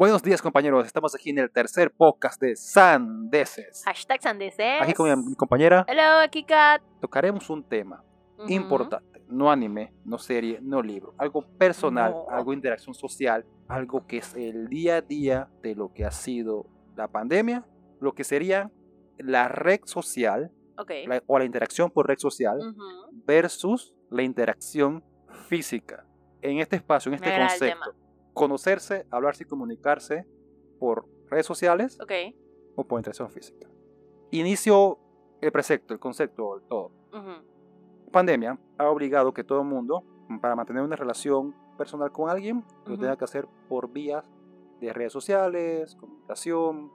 Buenos 0.00 0.22
días 0.22 0.40
compañeros, 0.40 0.86
estamos 0.86 1.14
aquí 1.14 1.28
en 1.28 1.40
el 1.40 1.50
tercer 1.50 1.90
podcast 1.92 2.40
de 2.40 2.56
Sandeces. 2.56 3.82
Hashtag 3.84 4.22
Sandeces. 4.22 4.80
Aquí 4.80 4.94
con 4.94 5.26
mi 5.28 5.34
compañera 5.34 5.84
Hello, 5.86 6.20
aquí 6.20 6.42
Kat. 6.42 6.80
tocaremos 7.02 7.50
un 7.50 7.62
tema 7.62 8.02
Ujú. 8.38 8.50
importante, 8.50 9.22
no 9.28 9.50
anime, 9.50 9.92
no 10.06 10.16
serie, 10.16 10.58
no 10.62 10.80
libro, 10.80 11.12
algo 11.18 11.42
personal, 11.58 12.12
No. 12.12 12.24
algo 12.30 12.52
de 12.52 12.56
interacción 12.56 12.94
social, 12.94 13.44
algo 13.68 14.06
que 14.06 14.16
es 14.16 14.34
el 14.36 14.68
día 14.68 14.96
a 14.96 15.00
día 15.02 15.50
de 15.62 15.74
lo 15.74 15.92
que 15.92 16.06
ha 16.06 16.10
sido 16.12 16.64
la 16.96 17.06
pandemia, 17.08 17.66
lo 18.00 18.14
que 18.14 18.24
sería 18.24 18.70
la 19.18 19.48
red 19.48 19.80
social 19.84 20.50
Ok. 20.78 20.92
la- 21.08 21.22
o 21.26 21.38
la 21.38 21.44
interacción 21.44 21.90
por 21.90 22.08
red 22.08 22.16
social 22.16 22.56
Ujú. 22.58 23.20
versus 23.26 23.94
la 24.08 24.22
interacción 24.22 25.04
física. 25.50 26.06
En 26.40 26.56
este 26.58 26.76
espacio, 26.76 27.10
en 27.10 27.16
este 27.16 27.28
Me 27.30 27.38
concepto, 27.38 27.94
conocerse, 28.34 29.06
hablarse 29.10 29.44
y 29.44 29.46
comunicarse 29.46 30.26
por 30.78 31.06
redes 31.28 31.46
sociales 31.46 31.98
o 32.76 32.84
por 32.84 32.98
interacción 32.98 33.30
física. 33.30 33.68
Inicio 34.30 34.98
el 35.40 35.52
precepto, 35.52 35.94
el 35.94 36.00
concepto, 36.00 36.56
el 36.56 36.62
todo. 36.62 36.92
Ujú. 37.12 38.10
Pandemia 38.12 38.58
ha 38.78 38.88
obligado 38.88 39.32
que 39.32 39.44
todo 39.44 39.60
el 39.60 39.66
mundo, 39.66 40.04
para 40.40 40.54
mantener 40.56 40.82
una 40.82 40.96
relación 40.96 41.54
personal 41.76 42.12
con 42.12 42.28
alguien, 42.30 42.64
lo 42.86 42.94
Ujú. 42.94 43.00
tenga 43.02 43.16
que 43.16 43.24
hacer 43.24 43.48
por 43.68 43.88
vías 43.90 44.28
de 44.80 44.92
redes 44.92 45.12
sociales, 45.12 45.94
comunicación. 45.96 46.90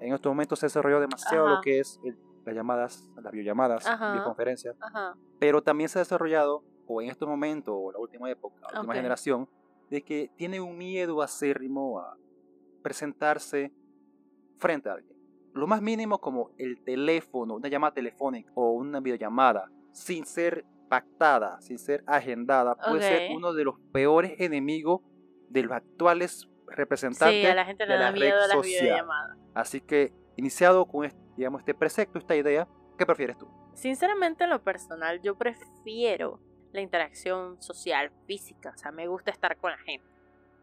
En 0.00 0.12
estos 0.14 0.30
momentos 0.30 0.58
se 0.58 0.66
desarrolló 0.66 1.00
demasiado 1.00 1.48
lo 1.48 1.60
que 1.60 1.80
es 1.80 2.00
el- 2.04 2.18
las 2.44 2.54
llamadas, 2.54 3.10
las 3.16 3.32
videollamadas, 3.32 3.86
Ajá. 3.86 4.12
videoconferencias, 4.12 4.76
Ajá. 4.80 5.16
pero 5.38 5.62
también 5.62 5.88
se 5.88 5.98
ha 5.98 6.02
desarrollado, 6.02 6.62
o 6.86 7.02
en 7.02 7.10
estos 7.10 7.28
momentos, 7.28 7.74
o 7.76 7.90
la 7.92 7.98
última 7.98 8.30
época, 8.30 8.56
la 8.72 8.80
última 8.80 8.94
generación, 8.94 9.48
de 9.90 10.02
que 10.02 10.30
tiene 10.36 10.60
un 10.60 10.76
miedo 10.76 11.22
acérrimo 11.22 12.00
a 12.00 12.16
presentarse 12.82 13.72
frente 14.58 14.88
a 14.88 14.94
alguien. 14.94 15.16
Lo 15.54 15.66
más 15.66 15.80
mínimo 15.80 16.18
como 16.20 16.50
el 16.58 16.82
teléfono, 16.82 17.56
una 17.56 17.68
llamada 17.68 17.94
telefónica 17.94 18.52
o 18.54 18.72
una 18.72 19.00
videollamada, 19.00 19.70
sin 19.92 20.26
ser 20.26 20.64
pactada, 20.88 21.60
sin 21.60 21.78
ser 21.78 22.04
agendada, 22.06 22.76
puede 22.76 23.02
ser 23.02 23.36
uno 23.36 23.52
de 23.52 23.64
los 23.64 23.76
peores 23.92 24.38
enemigos 24.38 25.00
de 25.48 25.62
los 25.62 25.72
actuales 25.72 26.48
representantes 26.68 27.42
Sí, 27.42 27.46
a 27.46 27.54
la 27.54 27.64
gente 27.64 27.86
le 27.86 27.94
de 27.94 27.98
da 27.98 28.06
la 28.06 28.12
miedo 28.12 28.26
red 28.26 28.42
a 28.44 28.46
las 28.48 28.56
social. 28.56 29.06
Así 29.54 29.80
que, 29.80 30.12
iniciado 30.36 30.86
con 30.86 31.04
este, 31.04 31.20
digamos, 31.36 31.60
este 31.60 31.74
precepto, 31.74 32.18
esta 32.18 32.36
idea, 32.36 32.68
¿qué 32.98 33.06
prefieres 33.06 33.38
tú? 33.38 33.48
Sinceramente, 33.74 34.44
en 34.44 34.50
lo 34.50 34.62
personal, 34.62 35.20
yo 35.22 35.36
prefiero 35.36 36.40
la 36.72 36.80
interacción 36.80 37.60
social, 37.62 38.10
física. 38.26 38.72
O 38.74 38.78
sea, 38.78 38.90
me 38.90 39.08
gusta 39.08 39.30
estar 39.30 39.56
con 39.56 39.70
la 39.70 39.78
gente. 39.78 40.06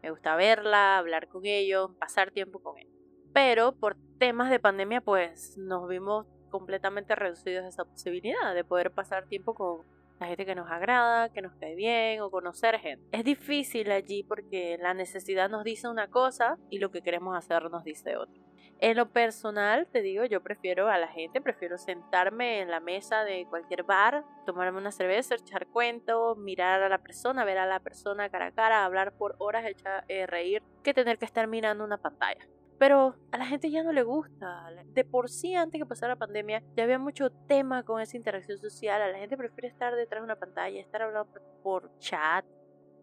Me 0.02 0.10
gusta 0.10 0.36
verla, 0.36 0.98
hablar 0.98 1.28
con 1.28 1.46
ellos, 1.46 1.90
pasar 1.98 2.30
tiempo 2.30 2.60
con 2.60 2.78
ellos. 2.78 2.92
Pero 3.32 3.72
por 3.72 3.96
temas 4.18 4.50
de 4.50 4.60
pandemia, 4.60 5.00
pues 5.00 5.56
nos 5.56 5.88
vimos 5.88 6.26
completamente 6.50 7.14
reducidos 7.14 7.64
a 7.64 7.68
esa 7.68 7.84
posibilidad 7.84 8.54
de 8.54 8.64
poder 8.64 8.92
pasar 8.92 9.26
tiempo 9.26 9.54
con 9.54 9.84
la 10.20 10.26
gente 10.28 10.46
que 10.46 10.54
nos 10.54 10.70
agrada, 10.70 11.30
que 11.30 11.42
nos 11.42 11.54
cae 11.56 11.74
bien 11.74 12.20
o 12.20 12.30
conocer 12.30 12.78
gente. 12.78 13.04
Es 13.10 13.24
difícil 13.24 13.90
allí 13.90 14.22
porque 14.22 14.78
la 14.80 14.94
necesidad 14.94 15.50
nos 15.50 15.64
dice 15.64 15.88
una 15.88 16.08
cosa 16.08 16.58
y 16.70 16.78
lo 16.78 16.90
que 16.90 17.02
queremos 17.02 17.36
hacer 17.36 17.70
nos 17.70 17.82
dice 17.82 18.16
otra. 18.16 18.43
En 18.80 18.96
lo 18.96 19.10
personal, 19.10 19.86
te 19.86 20.02
digo, 20.02 20.24
yo 20.24 20.42
prefiero 20.42 20.88
a 20.88 20.98
la 20.98 21.08
gente, 21.08 21.40
prefiero 21.40 21.78
sentarme 21.78 22.60
en 22.60 22.70
la 22.70 22.80
mesa 22.80 23.24
de 23.24 23.46
cualquier 23.48 23.84
bar, 23.84 24.24
tomarme 24.44 24.78
una 24.78 24.92
cerveza, 24.92 25.36
echar 25.36 25.66
cuento, 25.68 26.34
mirar 26.36 26.82
a 26.82 26.88
la 26.88 26.98
persona, 26.98 27.44
ver 27.44 27.58
a 27.58 27.66
la 27.66 27.80
persona 27.80 28.28
cara 28.28 28.46
a 28.46 28.52
cara, 28.52 28.84
hablar 28.84 29.12
por 29.12 29.36
horas, 29.38 29.64
echar, 29.64 30.04
eh, 30.08 30.26
reír, 30.26 30.62
que 30.82 30.92
tener 30.92 31.18
que 31.18 31.24
estar 31.24 31.46
mirando 31.46 31.84
una 31.84 31.98
pantalla. 31.98 32.46
Pero 32.78 33.14
a 33.30 33.38
la 33.38 33.46
gente 33.46 33.70
ya 33.70 33.82
no 33.82 33.92
le 33.92 34.02
gusta. 34.02 34.68
De 34.86 35.04
por 35.04 35.30
sí, 35.30 35.54
antes 35.54 35.80
que 35.80 35.86
pasara 35.86 36.14
la 36.14 36.18
pandemia, 36.18 36.62
ya 36.76 36.82
había 36.82 36.98
mucho 36.98 37.30
tema 37.30 37.84
con 37.84 38.00
esa 38.00 38.16
interacción 38.16 38.58
social. 38.58 39.00
A 39.00 39.08
la 39.08 39.18
gente 39.18 39.36
prefiere 39.36 39.68
estar 39.68 39.94
detrás 39.94 40.20
de 40.20 40.24
una 40.24 40.36
pantalla, 40.36 40.80
estar 40.80 41.02
hablando 41.02 41.32
por, 41.62 41.96
chat. 41.98 42.44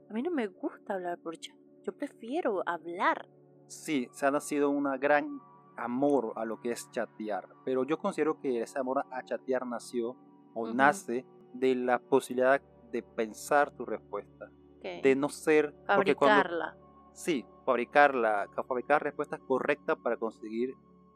A 0.09 0.13
mí 0.13 0.21
no 0.21 0.29
me 0.29 0.47
gusta 0.47 0.95
hablar 0.95 1.17
por 1.19 1.37
chat. 1.37 1.55
Yo 1.83 1.93
prefiero 1.93 2.61
hablar. 2.65 3.27
Sí, 3.67 4.09
se 4.11 4.25
ha 4.25 4.31
nacido 4.31 4.69
una 4.69 4.97
gran 4.97 5.39
amor 5.77 6.33
a 6.35 6.45
lo 6.45 6.59
que 6.59 6.71
es 6.71 6.89
chatear, 6.91 7.47
pero 7.65 7.83
yo 7.83 7.97
considero 7.97 8.39
que 8.39 8.61
ese 8.61 8.79
amor 8.79 9.03
a 9.09 9.23
chatear 9.23 9.65
nació 9.65 10.15
o 10.53 10.67
nace 10.73 11.25
de 11.53 11.75
la 11.75 11.99
posibilidad 11.99 12.61
de 12.91 13.01
pensar 13.03 13.71
tu 13.71 13.85
respuesta, 13.85 14.49
de 14.81 15.15
no 15.15 15.29
ser 15.29 15.71
cuando- 15.85 15.93
fabricarla. 15.95 16.77
sí, 17.13 17.45
fabricarla, 17.65 18.47
ca- 18.55 18.63
fabricar 18.63 19.01
respuestas 19.03 19.39
correctas 19.41 19.97
para 19.97 20.17
conseguir 20.17 20.73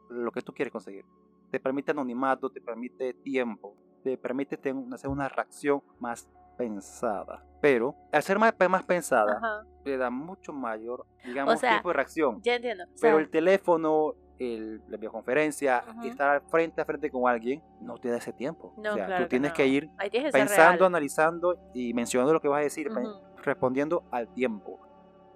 lo 0.10 0.32
que 0.32 0.42
tú 0.42 0.54
quieres 0.54 0.72
conseguir. 0.72 1.06
Te 1.52 1.60
permite 1.60 1.92
anonimato, 1.92 2.50
te 2.50 2.62
permite 2.62 3.14
tiempo, 3.14 3.76
te 4.04 4.18
permite 4.18 4.60
hacer 4.94 5.10
una 5.10 5.28
reacción 5.30 5.82
más 6.00 6.30
pensada. 6.58 7.44
Pero 7.62 7.96
al 8.12 8.24
ser 8.24 8.38
más, 8.40 8.54
más 8.70 8.84
pensada, 8.84 9.38
Ajá. 9.38 9.66
te 9.84 9.98
da 9.98 10.10
mucho 10.10 10.54
mayor, 10.54 11.06
digamos, 11.26 11.60
sea, 11.60 11.72
tiempo 11.72 11.90
de 11.90 11.94
reacción. 11.94 12.42
Ya 12.44 12.56
entiendo. 12.56 12.84
O 12.86 12.88
Pero 13.02 13.18
sea, 13.18 13.24
el 13.24 13.30
teléfono, 13.30 14.14
el, 14.40 14.82
la 14.88 14.98
videoconferencia, 14.98 15.84
Ujú. 15.98 16.08
estar 16.08 16.42
frente 16.50 16.82
a 16.82 16.86
frente 16.86 17.10
con 17.10 17.30
alguien, 17.30 17.62
no 17.82 17.98
te 17.98 18.10
da 18.10 18.18
ese 18.18 18.34
tiempo. 18.34 18.74
No, 18.78 18.92
o 18.92 18.96
sea, 18.96 19.06
claro 19.06 19.24
tú 19.24 19.26
que 19.26 19.30
tienes 19.30 19.52
no. 19.52 19.56
que 19.56 19.68
ir 19.68 19.90
tienes 20.12 20.12
que 20.12 20.22
ser 20.22 20.32
pensando, 20.32 20.86
analizando 20.86 21.58
y 21.74 21.94
mencionando 21.94 22.34
lo 22.34 22.42
que 22.42 22.48
vas 22.48 22.60
a 22.60 22.64
decir, 22.64 22.90
pe- 22.90 23.00
Ujú. 23.00 23.20
respondiendo 23.44 24.04
al 24.12 24.28
tiempo. 24.34 24.80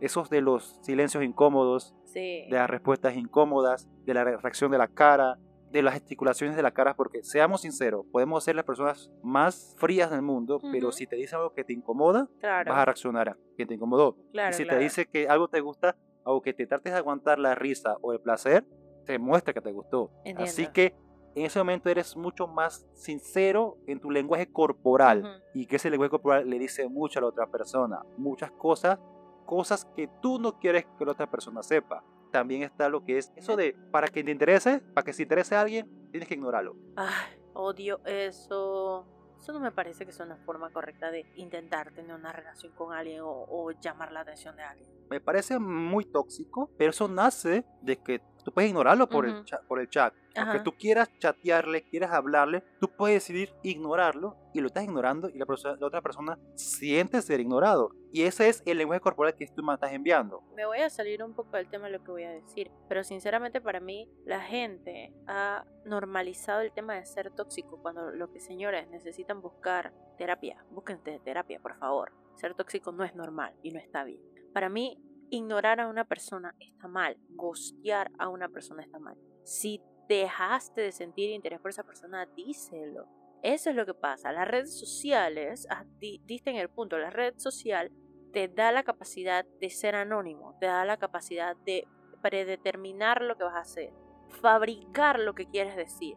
Esos 0.02 0.30
de 0.30 0.42
los 0.42 0.80
silencios 0.82 1.24
incómodos, 1.24 1.94
Sí. 2.06 2.46
de 2.50 2.56
las 2.56 2.70
respuestas 2.70 3.16
incómodas, 3.16 3.88
de 4.06 4.14
la 4.14 4.24
re- 4.24 4.38
reacción 4.38 4.72
de 4.72 4.78
la 4.78 4.88
cara, 4.88 5.38
de 5.72 5.84
las 5.84 5.94
gesticulaciones 5.94 6.56
de 6.56 6.64
la 6.64 6.72
cara, 6.72 6.96
porque 6.96 7.22
seamos 7.24 7.62
sinceros, 7.62 8.06
podemos 8.12 8.44
ser 8.44 8.56
las 8.56 8.66
personas 8.66 9.12
más 9.22 9.76
frías 9.78 10.10
del 10.10 10.22
mundo, 10.24 10.60
pero 10.72 10.88
Ujú. 10.88 10.98
si 10.98 11.06
te 11.06 11.16
dice 11.16 11.36
algo 11.36 11.54
que 11.54 11.64
te 11.64 11.74
incomoda, 11.74 12.28
Claro. 12.40 12.72
vas 12.72 12.82
a 12.82 12.86
reaccionar 12.86 13.30
a 13.30 13.38
que 13.56 13.66
te 13.68 13.76
incomodó. 13.76 14.16
claro, 14.32 14.50
y 14.50 14.54
si 14.54 14.66
te 14.66 14.78
dice 14.80 15.06
que 15.06 15.28
algo 15.30 15.48
te 15.48 15.60
gusta, 15.62 15.96
aunque 16.24 16.54
te 16.54 16.66
trates 16.66 16.92
de 16.94 16.98
aguantar 16.98 17.38
la 17.38 17.54
risa 17.56 17.98
o 18.02 18.14
el 18.14 18.20
placer, 18.20 18.66
te 19.10 19.18
muestra 19.18 19.56
que 19.56 19.62
te 19.62 19.72
gustó. 19.72 20.12
Así 20.38 20.62
Entiendo. 20.62 20.72
que 20.74 20.96
en 21.34 21.46
ese 21.48 21.58
momento 21.58 21.90
eres 21.90 22.16
mucho 22.16 22.46
más 22.46 22.88
sincero 22.94 23.80
en 23.88 24.00
tu 24.00 24.12
lenguaje 24.12 24.52
corporal 24.52 25.22
Ujú. 25.22 25.30
y 25.56 25.66
que 25.66 25.78
ese 25.78 25.90
lenguaje 25.90 26.12
corporal 26.12 26.48
le 26.48 26.60
dice 26.60 26.88
mucho 26.88 27.18
a 27.18 27.24
la 27.24 27.30
otra 27.30 27.48
persona, 27.48 28.04
muchas 28.18 28.52
cosas, 28.52 29.00
cosas 29.48 29.86
que 29.96 30.08
tú 30.22 30.38
no 30.38 30.60
quieres 30.60 30.86
que 31.00 31.06
la 31.06 31.14
otra 31.14 31.26
persona 31.26 31.64
sepa. 31.64 32.04
También 32.32 32.62
está 32.62 32.88
lo 32.88 33.04
que 33.04 33.18
es 33.18 33.34
eso 33.36 33.56
de 33.56 33.76
para 33.90 34.10
que 34.10 34.24
te 34.24 34.30
interese, 34.30 34.80
para 34.94 35.04
que 35.04 35.14
se 35.14 35.24
interese 35.24 35.56
a 35.56 35.62
alguien, 35.62 35.90
tienes 36.12 36.30
que 36.30 36.36
ignorarlo. 36.36 36.76
Ay, 36.96 37.42
odio 37.56 38.02
eso. 38.06 39.08
Eso 39.40 39.54
no 39.54 39.60
me 39.60 39.72
parece 39.72 40.06
que 40.06 40.12
sea 40.12 40.28
una 40.28 40.38
forma 40.38 40.70
correcta 40.70 41.10
de 41.10 41.26
intentar 41.34 41.94
tener 41.94 42.14
una 42.14 42.32
relación 42.32 42.74
con 42.76 42.94
alguien 42.94 43.22
o, 43.22 43.32
o 43.50 43.72
llamar 43.72 44.12
la 44.12 44.20
atención 44.20 44.56
de 44.56 44.62
alguien. 44.62 44.99
Me 45.10 45.20
parece 45.20 45.60
muy 45.60 46.06
tóxico, 46.06 46.70
pero 46.78 46.92
eso 46.92 47.08
nace 47.08 47.66
de 47.82 47.98
que 47.98 48.22
tú 48.44 48.52
puedes 48.54 48.70
ignorarlo 48.70 49.10
por, 49.10 49.26
el, 49.26 49.44
chat, 49.46 49.64
por 49.66 49.80
el 49.80 49.90
chat. 49.90 50.14
Aunque 50.36 50.60
tú 50.62 50.72
quieras 50.72 51.10
chatearle, 51.20 51.84
quieras 51.84 52.12
hablarle, 52.12 52.64
tú 52.80 52.88
puedes 52.90 53.16
decidir 53.16 53.50
ignorarlo 53.64 54.38
y 54.54 54.62
lo 54.62 54.68
estás 54.68 54.84
ignorando 54.84 55.30
y 55.30 55.38
la, 55.38 55.46
otra 55.82 56.02
persona 56.02 56.38
siente 56.56 57.22
ser 57.22 57.40
ignorado. 57.40 57.92
Y 58.12 58.24
ese 58.24 58.48
es 58.48 58.64
el 58.66 58.78
lenguaje 58.78 59.02
corporal 59.02 59.36
que 59.36 59.46
tú 59.48 59.62
me 59.64 59.74
estás 59.74 59.92
enviando. 59.92 60.42
Me 60.56 60.66
voy 60.66 60.80
a 60.80 60.90
salir 60.90 61.24
un 61.24 61.34
poco 61.34 61.58
del 61.58 61.70
tema 61.70 61.88
de 61.88 61.94
lo 61.94 62.04
que 62.04 62.12
voy 62.12 62.24
a 62.24 62.32
decir, 62.32 62.72
pero 62.88 63.04
sinceramente 63.04 63.60
para 63.62 63.80
mí 63.80 64.10
la 64.26 64.42
gente 64.42 65.14
ha 65.28 65.66
normalizado 65.86 66.62
el 66.62 66.72
tema 66.72 66.96
de 66.96 67.06
ser 67.06 67.32
tóxico 67.32 67.80
cuando 67.82 68.12
lo 68.12 68.32
que 68.32 68.40
señores 68.40 68.88
necesitan 68.90 69.42
buscar 69.42 69.94
terapia, 70.18 70.64
busquen 70.72 71.00
te- 71.04 71.20
terapia, 71.20 71.60
por 71.60 71.78
favor. 71.78 72.12
Ser 72.36 72.54
tóxico 72.56 72.92
no 72.94 73.04
es 73.04 73.16
normal 73.16 73.54
y 73.64 73.72
no 73.72 73.80
está 73.80 74.06
bien. 74.06 74.22
Para 74.54 74.70
mí, 74.70 74.98
ignorar 75.30 75.80
a 75.80 75.88
una 75.88 76.06
persona 76.06 76.56
está 76.60 76.88
mal, 76.88 77.18
gostear 77.30 78.12
a 78.18 78.30
una 78.30 78.50
persona 78.50 78.82
está 78.84 79.00
mal. 79.00 79.16
Si 79.44 79.82
dejaste 80.08 80.82
de 80.82 80.92
sentir 80.92 81.30
interés 81.30 81.60
por 81.60 81.70
esa 81.70 81.84
persona, 81.84 82.26
díselo. 82.36 83.08
Eso 83.44 83.70
es 83.70 83.76
lo 83.76 83.86
que 83.86 83.94
pasa. 83.94 84.32
Las 84.32 84.48
redes 84.48 84.78
sociales, 84.78 85.68
ah, 85.70 85.86
di- 86.00 86.20
diste 86.26 86.50
en 86.50 86.58
el 86.58 86.70
punto, 86.70 86.98
la 86.98 87.10
red 87.10 87.36
social 87.38 87.92
te 88.34 88.48
da 88.48 88.72
la 88.72 88.84
capacidad 88.84 89.46
de 89.60 89.70
ser 89.70 89.96
anónimo, 89.96 90.58
te 90.60 90.66
da 90.66 90.84
la 90.84 90.98
capacidad 90.98 91.56
de 91.58 91.88
predeterminar 92.22 93.22
lo 93.22 93.38
que 93.38 93.44
vas 93.44 93.56
a 93.56 93.60
hacer, 93.62 93.94
fabricar 94.42 95.20
lo 95.20 95.34
que 95.36 95.46
quieres 95.48 95.76
decir. 95.76 96.16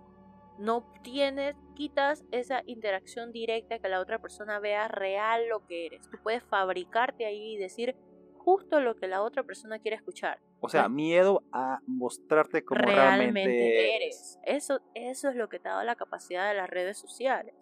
No 0.58 0.92
tienes, 1.02 1.56
quitas 1.74 2.24
esa 2.30 2.62
interacción 2.66 3.32
directa 3.32 3.78
que 3.78 3.88
la 3.88 4.00
otra 4.00 4.18
persona 4.20 4.58
vea 4.60 4.88
real 4.88 5.48
lo 5.48 5.66
que 5.66 5.86
eres. 5.86 6.02
Tú 6.10 6.18
puedes 6.22 6.42
fabricarte 6.44 7.24
ahí 7.24 7.54
y 7.54 7.56
decir 7.56 7.96
justo 8.44 8.80
lo 8.80 8.96
que 8.96 9.06
la 9.06 9.22
otra 9.22 9.42
persona 9.42 9.78
quiere 9.78 9.96
escuchar. 9.96 10.40
O 10.60 10.68
sea, 10.68 10.84
Sí. 10.86 10.92
miedo 10.92 11.42
a 11.52 11.80
mostrarte 11.86 12.64
como 12.64 12.80
realmente, 12.82 13.40
realmente, 13.40 13.96
eres. 13.96 14.38
Eso, 14.44 14.80
eso 14.94 15.28
es 15.30 15.36
lo 15.36 15.48
que 15.48 15.58
te 15.58 15.68
ha 15.68 15.72
dado 15.72 15.84
la 15.84 15.96
capacidad 15.96 16.48
de 16.48 16.54
las 16.56 16.68
redes 16.70 16.98
sociales. 16.98 17.54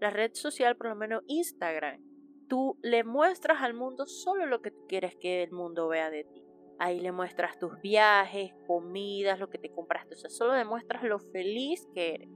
La 0.00 0.10
red 0.10 0.32
social, 0.34 0.76
por 0.76 0.88
lo 0.88 0.96
menos 0.96 1.22
Instagram, 1.26 2.00
tú 2.48 2.78
le 2.82 3.04
muestras 3.04 3.62
al 3.62 3.74
mundo 3.74 4.06
solo 4.06 4.46
lo 4.46 4.60
que 4.60 4.70
tú 4.70 4.86
quieres 4.88 5.16
que 5.16 5.42
el 5.42 5.52
mundo 5.52 5.88
vea 5.88 6.10
de 6.10 6.24
ti. 6.24 6.44
Ahí 6.78 7.00
le 7.00 7.12
muestras 7.12 7.58
tus 7.58 7.80
viajes, 7.80 8.52
comidas, 8.66 9.38
lo 9.38 9.48
que 9.48 9.58
te 9.58 9.70
compraste. 9.70 10.14
O 10.14 10.18
sea, 10.18 10.28
solo 10.30 10.52
demuestras 10.52 11.04
lo 11.04 11.18
feliz 11.20 11.86
que 11.94 12.14
eres. 12.14 12.28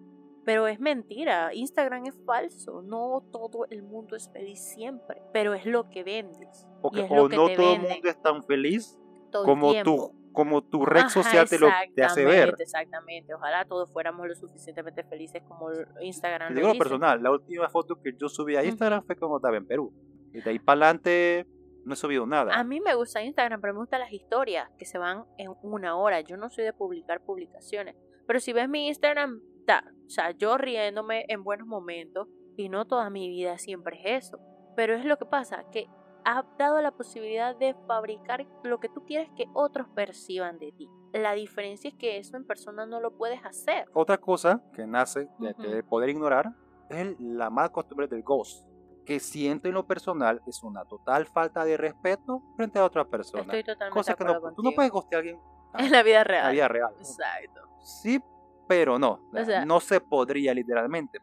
Pero 0.48 0.66
es 0.66 0.80
mentira, 0.80 1.50
Instagram 1.52 2.06
es 2.06 2.14
falso. 2.24 2.80
No 2.80 3.22
todo 3.30 3.66
el 3.68 3.82
mundo 3.82 4.16
es 4.16 4.30
feliz 4.32 4.58
siempre, 4.58 5.20
pero 5.30 5.52
es 5.52 5.66
lo 5.66 5.90
que 5.90 6.02
vendes. 6.02 6.66
Porque, 6.80 7.00
y 7.00 7.02
es 7.02 7.10
o 7.10 7.16
lo 7.16 7.28
que 7.28 7.36
no 7.36 7.46
te 7.48 7.56
todo 7.56 7.74
el 7.74 7.80
mundo 7.82 8.08
es 8.08 8.22
tan 8.22 8.42
feliz 8.42 8.98
todo 9.30 9.44
como 9.44 9.74
tu, 9.82 10.10
como 10.32 10.62
tu 10.64 10.86
red 10.86 11.00
Ajá, 11.00 11.10
social 11.10 11.46
te 11.50 11.58
lo 11.58 11.68
te 11.94 12.02
hace 12.02 12.24
ver. 12.24 12.54
exactamente, 12.58 13.34
ojalá 13.34 13.66
todos 13.66 13.92
fuéramos 13.92 14.26
lo 14.26 14.34
suficientemente 14.34 15.04
felices 15.04 15.42
como 15.46 15.68
Instagram 16.00 16.48
Te 16.48 16.54
digo 16.54 16.68
lo 16.68 16.72
dice. 16.72 16.82
personal, 16.82 17.22
la 17.22 17.30
última 17.30 17.68
foto 17.68 18.00
que 18.00 18.14
yo 18.18 18.30
subí 18.30 18.56
a. 18.56 18.64
Instagram 18.64 19.04
fue 19.04 19.16
cuando 19.16 19.36
estaba 19.36 19.58
en 19.58 19.66
Perú. 19.66 19.92
Y 20.32 20.40
de 20.40 20.48
ahí 20.48 20.58
para 20.58 20.86
adelante 20.86 21.46
no 21.84 21.92
he 21.92 21.96
subido 21.96 22.24
nada. 22.24 22.54
A 22.54 22.64
mí 22.64 22.80
me 22.80 22.94
gusta 22.94 23.22
Instagram, 23.22 23.60
pero 23.60 23.74
me 23.74 23.80
gustan 23.80 24.00
las 24.00 24.14
historias 24.14 24.70
que 24.78 24.86
se 24.86 24.96
van 24.96 25.26
en 25.36 25.52
una 25.60 25.94
hora. 25.98 26.22
Yo 26.22 26.38
no 26.38 26.48
soy 26.48 26.64
de 26.64 26.72
publicar 26.72 27.20
publicaciones. 27.20 27.96
Pero 28.26 28.40
si 28.40 28.54
ves 28.54 28.66
mi 28.66 28.88
Instagram, 28.88 29.42
da, 29.68 29.84
o 30.06 30.10
sea, 30.10 30.32
yo 30.32 30.56
riéndome 30.58 31.24
en 31.28 31.44
buenos 31.44 31.68
momentos 31.68 32.26
y 32.56 32.68
no 32.68 32.86
toda 32.86 33.10
mi 33.10 33.28
vida 33.28 33.58
siempre 33.58 34.00
es 34.02 34.24
eso. 34.26 34.38
Pero 34.74 34.94
es 34.94 35.04
lo 35.04 35.16
que 35.18 35.26
pasa, 35.26 35.64
que 35.70 35.86
ha 36.24 36.44
dado 36.58 36.80
la 36.80 36.90
posibilidad 36.90 37.54
de 37.54 37.74
fabricar 37.86 38.46
lo 38.64 38.80
que 38.80 38.88
tú 38.88 39.04
quieres 39.04 39.30
que 39.36 39.44
otros 39.54 39.86
perciban 39.94 40.58
de 40.58 40.72
ti. 40.72 40.88
La 41.12 41.34
diferencia 41.34 41.88
es 41.88 41.94
que 41.94 42.18
eso 42.18 42.36
en 42.36 42.46
persona 42.46 42.86
no 42.86 43.00
lo 43.00 43.16
puedes 43.16 43.44
hacer. 43.44 43.84
Otra 43.94 44.18
cosa 44.18 44.62
que 44.72 44.86
nace 44.86 45.28
de, 45.38 45.50
Ujú. 45.50 45.62
de 45.62 45.82
poder 45.82 46.08
ignorar 46.10 46.50
es 46.90 47.18
la 47.20 47.50
mala 47.50 47.68
costumbre 47.70 48.08
del 48.08 48.22
ghost, 48.22 48.66
que 49.04 49.20
siento 49.20 49.68
en 49.68 49.74
lo 49.74 49.86
personal 49.86 50.40
es 50.46 50.62
una 50.62 50.84
total 50.84 51.26
falta 51.26 51.64
de 51.64 51.76
respeto 51.76 52.42
frente 52.56 52.78
a 52.78 52.84
otra 52.84 53.04
persona. 53.04 53.42
Estoy 53.42 53.64
totalmente 53.64 53.94
Cosa 53.98 54.12
de 54.12 54.16
que 54.16 54.24
no, 54.24 54.54
tú 54.54 54.62
no 54.62 54.70
puedes 54.74 54.90
ghostear 54.90 55.18
a 55.18 55.20
alguien 55.20 55.40
En 55.78 55.92
la 55.92 56.02
vida 56.02 56.20
en 56.20 56.24
real. 56.26 56.44
la 56.46 56.50
vida 56.52 56.68
real. 56.68 56.92
Exacto. 56.98 57.60
Sí, 57.84 58.20
pero 58.68 58.98
no. 58.98 59.28
O 59.32 59.44
sea- 59.44 59.64
no 59.64 59.80
se 59.80 60.00
podría 60.00 60.54
literalmente. 60.54 61.18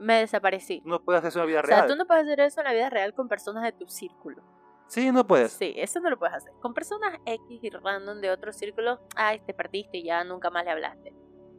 Me 0.00 0.20
desaparecí. 0.20 0.82
No 0.84 1.02
puedes 1.02 1.20
hacer 1.20 1.28
eso 1.30 1.38
en 1.40 1.44
la 1.44 1.46
vida 1.48 1.60
O 1.60 1.66
sea, 1.66 1.76
real. 1.78 1.88
tú 1.88 1.96
no 1.96 2.06
puedes 2.06 2.24
hacer 2.24 2.40
eso 2.40 2.60
en 2.60 2.64
la 2.66 2.72
vida 2.72 2.90
real 2.90 3.14
con 3.14 3.28
personas 3.28 3.64
de 3.64 3.72
tu 3.72 3.86
círculo. 3.88 4.42
Sí, 4.86 5.10
no 5.12 5.26
puedes. 5.26 5.52
Sí, 5.52 5.74
eso 5.76 6.00
no 6.00 6.08
lo 6.10 6.18
puedes 6.18 6.34
hacer. 6.36 6.52
Con 6.60 6.72
personas 6.72 7.18
X 7.26 7.58
y 7.62 7.70
random 7.70 8.20
de 8.20 8.30
otro 8.30 8.52
círculo, 8.52 9.00
ay, 9.16 9.40
te 9.40 9.52
perdiste 9.54 9.98
y 9.98 10.04
ya 10.04 10.22
nunca 10.24 10.50
más 10.50 10.64
le 10.64 10.70
hablaste. 10.70 11.14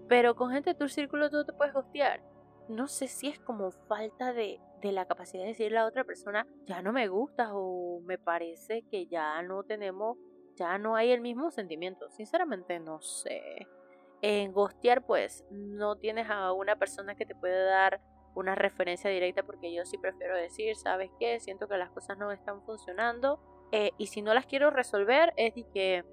Pero 0.07 0.35
con 0.35 0.51
gente 0.51 0.71
de 0.71 0.75
tu 0.79 0.87
círculo 0.87 1.29
tú 1.29 1.43
te 1.45 1.53
puedes 1.53 1.75
hostear. 1.75 2.23
No 2.69 2.87
sé 2.87 3.07
si 3.07 3.27
es 3.27 3.39
como 3.39 3.71
falta 3.71 4.31
de, 4.33 4.59
de 4.81 4.91
la 4.91 5.05
capacidad 5.05 5.43
de 5.43 5.49
decirle 5.49 5.77
a 5.79 5.85
otra 5.85 6.03
persona, 6.05 6.47
ya 6.65 6.81
no 6.81 6.91
me 6.93 7.07
gustas 7.07 7.49
o 7.51 7.99
me 8.05 8.17
parece 8.17 8.83
que 8.89 9.05
ya 9.07 9.41
no 9.43 9.63
tenemos, 9.63 10.17
ya 10.55 10.77
no 10.77 10.95
hay 10.95 11.11
el 11.11 11.21
mismo 11.21 11.51
sentimiento. 11.51 12.09
Sinceramente 12.09 12.79
no 12.79 13.01
sé. 13.01 13.67
En 14.21 14.51
Ghostear 14.51 15.05
pues 15.05 15.45
no 15.49 15.95
tienes 15.95 16.29
a 16.29 16.51
una 16.53 16.75
persona 16.75 17.15
que 17.15 17.25
te 17.25 17.35
puede 17.35 17.63
dar 17.65 18.01
una 18.35 18.55
referencia 18.55 19.09
directa 19.09 19.43
porque 19.43 19.73
yo 19.73 19.85
sí 19.85 19.97
prefiero 19.97 20.35
decir, 20.35 20.75
¿sabes 20.75 21.09
qué? 21.19 21.39
Siento 21.39 21.67
que 21.67 21.77
las 21.77 21.89
cosas 21.91 22.17
no 22.17 22.31
están 22.31 22.61
funcionando 22.63 23.39
eh, 23.71 23.91
y 23.97 24.07
si 24.07 24.21
no 24.21 24.33
las 24.33 24.45
quiero 24.45 24.69
resolver 24.71 25.33
es 25.37 25.55
de 25.55 25.65
que 25.73 26.03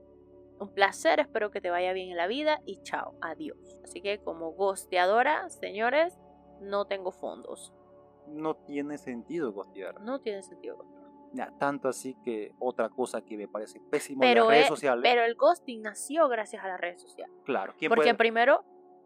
un 0.59 0.73
placer, 0.73 1.21
espero 1.21 1.51
que 1.51 1.61
te 1.61 1.71
vaya 1.71 1.93
bien 1.93 2.11
en 2.11 2.17
la 2.17 2.27
vida 2.27 2.61
y 2.65 2.83
chao, 2.83 3.15
adiós. 3.21 3.81
Así 3.85 4.01
que 4.01 4.19
como 4.23 4.53
ghosteadora, 4.53 5.49
señores, 5.51 6.19
no 6.61 6.87
tengo 6.87 7.13
fondos. 7.13 7.75
No 8.27 8.57
tiene 8.57 8.99
sentido 8.99 9.53
ghostear. 9.53 10.01
No 10.01 10.21
tiene 10.21 10.43
sentido. 10.43 10.79
Tanto 11.59 11.89
así 11.89 12.17
que 12.25 12.53
otra 12.59 12.89
cosa 12.89 13.25
que 13.25 13.37
me 13.37 13.49
parece 13.49 13.81
pésimo 13.91 14.21
Pero, 14.21 14.43
las 14.45 14.49
redes 14.51 14.63
es- 14.65 14.69
sociales. 14.69 15.03
pero 15.03 15.23
el 15.25 15.35
ghosting 15.35 15.83
nació 15.83 16.29
gracias 16.29 16.65
a 16.65 16.69
las 16.69 16.81
redes 16.81 17.01
sociales. 17.03 17.35
claro, 17.45 17.75
¿quién 17.79 17.89
Porque 17.91 18.03
puede? 18.05 18.15
primero 18.15 18.65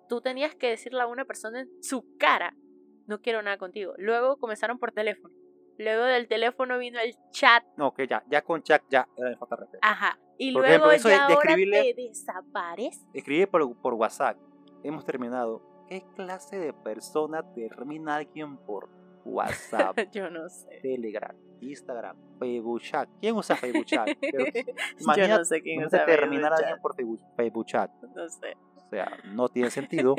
tú 0.09 0.21
tenías 0.21 0.55
que 0.55 0.69
decirle 0.69 1.01
a 1.01 1.07
una 1.07 1.25
persona 1.25 1.61
en 1.61 1.69
su 1.83 2.05
cara, 2.19 2.55
no 3.07 3.21
quiero 3.21 3.43
nada 3.43 3.59
contigo. 3.59 3.93
Luego 3.97 4.37
comenzaron 4.39 4.79
por 4.79 4.93
teléfono. 4.93 5.35
Luego 5.79 6.05
del 6.05 6.29
teléfono 6.29 6.79
vino 6.79 6.99
el 7.01 7.15
chat 7.31 7.65
No, 7.77 7.95
que 7.95 8.07
ya, 8.07 8.23
ya 8.29 8.43
con 8.43 8.63
chat 8.63 8.83
ya 8.91 9.09
era 9.17 9.31
de 9.31 9.37
falta 9.37 9.57
de 9.57 9.61
respeto. 9.63 9.81
Ajá. 9.83 10.19
Y 10.37 10.53
Por 10.53 10.63
luego 10.63 10.75
ejemplo, 10.91 10.93
eso 10.93 11.09
ya 11.09 11.27
de 11.27 11.35
ahora 11.35 11.51
escribirle- 11.53 11.95
te 11.95 12.03
desaparece. 12.03 13.01
Escribir 13.15 13.49
por, 13.49 13.77
por 13.81 13.95
WhatsApp. 13.95 14.37
Hemos 14.83 15.05
terminado. 15.05 15.63
¿Qué 15.89 16.03
clase 16.15 16.59
de 16.59 16.73
persona 16.73 17.43
termina 17.55 18.17
alguien 18.17 18.57
por 18.59 18.89
WhatsApp, 19.25 19.99
Yo 20.13 20.31
no 20.31 20.49
sé. 20.49 20.81
Telegram, 20.83 21.37
Instagram, 21.63 22.17
Facebook 22.39 22.81
Chat? 22.83 23.09
¿Quién 23.21 23.37
usa 23.37 23.57
Facebook 23.57 23.85
Chat? 23.87 24.09
Yo 25.17 25.29
no 25.29 25.45
sé 25.45 25.63
quién 25.63 25.85
usa 25.85 26.05
terminar 26.07 26.53
a 26.53 26.57
alguien 26.57 26.81
por 26.81 26.95
Facebook, 26.95 27.21
Facebook 27.37 27.67
Chat. 27.67 27.91
No 28.15 28.29
sé. 28.29 28.57
O 28.77 28.89
sea, 28.91 29.09
no 29.27 29.49
tiene 29.49 29.71
sentido. 29.71 30.17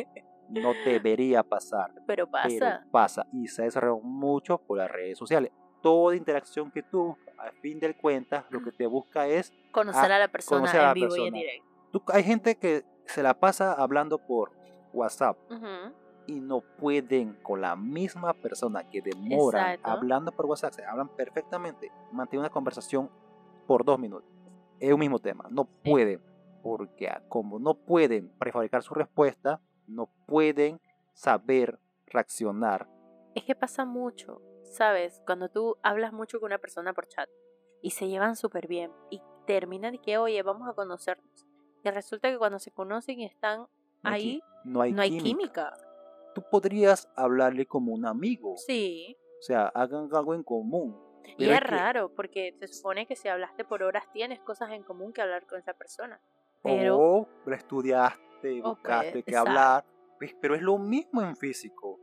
No 0.50 0.74
debería 0.86 1.44
pasar. 1.44 1.92
Pero 2.08 2.30
pasa. 2.30 2.48
Pero 2.50 2.92
pasa 2.92 3.26
y 3.34 3.48
se 3.48 3.62
ha 3.62 3.66
desarrollado 3.66 4.02
mucho 4.02 4.58
por 4.60 4.78
las 4.78 4.90
redes 4.92 5.18
sociales. 5.18 5.52
Toda 5.82 6.16
interacción 6.16 6.70
que 6.72 6.84
tú, 6.84 7.18
al 7.38 7.54
fin 7.54 7.80
del 7.80 7.96
cuentas, 7.98 8.46
lo 8.50 8.62
que 8.64 8.72
te 8.72 8.86
busca 8.86 9.28
es 9.28 9.52
conocer 9.72 10.12
a 10.12 10.20
la 10.20 10.28
persona 10.28 10.70
a 10.70 10.76
la 10.78 10.88
en 10.90 10.94
vivo 10.94 11.08
y 11.16 11.20
en 11.28 11.34
persona. 11.34 11.38
directo. 11.38 11.68
Tú- 11.92 12.04
hay 12.14 12.24
gente 12.24 12.56
que 12.56 12.84
se 13.06 13.24
la 13.24 13.34
pasa 13.40 13.74
hablando 13.74 14.20
por 14.20 14.52
WhatsApp 14.94 15.38
Ujú. 15.50 15.94
Y 16.28 16.40
no 16.40 16.62
pueden 16.62 17.34
con 17.42 17.62
la 17.62 17.76
misma 17.76 18.34
persona 18.34 18.90
que 18.90 19.02
demoran 19.02 19.72
Exacto. 19.72 19.90
hablando 19.92 20.32
por 20.32 20.46
WhatsApp, 20.46 20.74
se 20.74 20.86
hablan 20.86 21.10
perfectamente, 21.10 21.92
mantener 22.12 22.42
una 22.42 22.50
conversación 22.50 23.10
por 23.68 23.84
dos 23.86 24.00
minutos. 24.00 24.30
Es 24.80 24.92
un 24.94 25.00
mismo 25.00 25.20
tema, 25.20 25.46
no 25.50 25.66
pueden, 25.66 26.22
porque 26.64 27.10
como 27.30 27.60
no 27.60 27.74
pueden 27.76 28.30
prefabricar 28.40 28.84
su 28.84 28.94
respuesta, 28.94 29.62
no 29.88 30.10
pueden 30.28 30.80
saber 31.14 31.80
reaccionar. 32.08 32.88
Es 33.36 33.44
que 33.44 33.56
pasa 33.56 33.86
mucho, 33.86 34.42
¿sabes? 34.64 35.22
Cuando 35.26 35.50
tú 35.50 35.78
hablas 35.84 36.14
mucho 36.14 36.40
con 36.40 36.48
una 36.48 36.58
persona 36.58 36.94
por 36.94 37.08
chat 37.08 37.30
y 37.82 37.92
se 37.92 38.08
llevan 38.08 38.36
súper 38.36 38.68
bien 38.68 38.92
y 39.10 39.22
terminan 39.46 39.94
de 39.94 40.00
que, 40.00 40.18
oye, 40.18 40.42
vamos 40.44 40.68
a 40.70 40.74
conocernos. 40.74 41.48
Y 41.84 41.90
resulta 41.90 42.30
que 42.30 42.38
cuando 42.38 42.60
se 42.60 42.72
conocen 42.72 43.20
y 43.20 43.26
están 43.26 43.62
No 43.62 43.68
ahí, 44.04 44.42
no 44.64 44.82
hay, 44.82 44.92
no 44.94 45.02
hay 45.02 45.10
química. 45.18 45.24
química. 45.24 45.74
Tú 46.34 46.44
podrías 46.50 47.10
hablarle 47.16 47.66
como 47.66 47.94
un 47.94 48.06
amigo, 48.06 48.56
Sí. 48.58 49.18
o 49.40 49.42
sea, 49.42 49.68
hagan 49.68 50.10
algo 50.14 50.34
en 50.34 50.44
común. 50.44 50.98
Y 51.38 51.50
es 51.50 51.60
que- 51.62 51.68
raro, 51.68 52.14
porque 52.16 52.56
se 52.60 52.68
supone 52.68 53.06
que 53.06 53.16
si 53.16 53.28
hablaste 53.28 53.64
por 53.64 53.84
horas 53.84 54.04
tienes 54.12 54.40
cosas 54.40 54.72
en 54.72 54.84
común 54.84 55.14
que 55.14 55.22
hablar 55.22 55.46
con 55.46 55.60
esa 55.60 55.74
persona. 55.74 56.20
Pero 56.64 56.98
O 56.98 57.28
estudiaste, 57.48 58.62
buscaste 58.62 59.12
puede- 59.12 59.24
que 59.24 59.32
exacto. 59.32 59.50
hablar, 59.50 59.86
pues, 60.20 60.36
pero 60.40 60.56
es 60.56 60.62
lo 60.62 60.78
mismo 60.78 61.22
en 61.22 61.36
físico. 61.36 62.00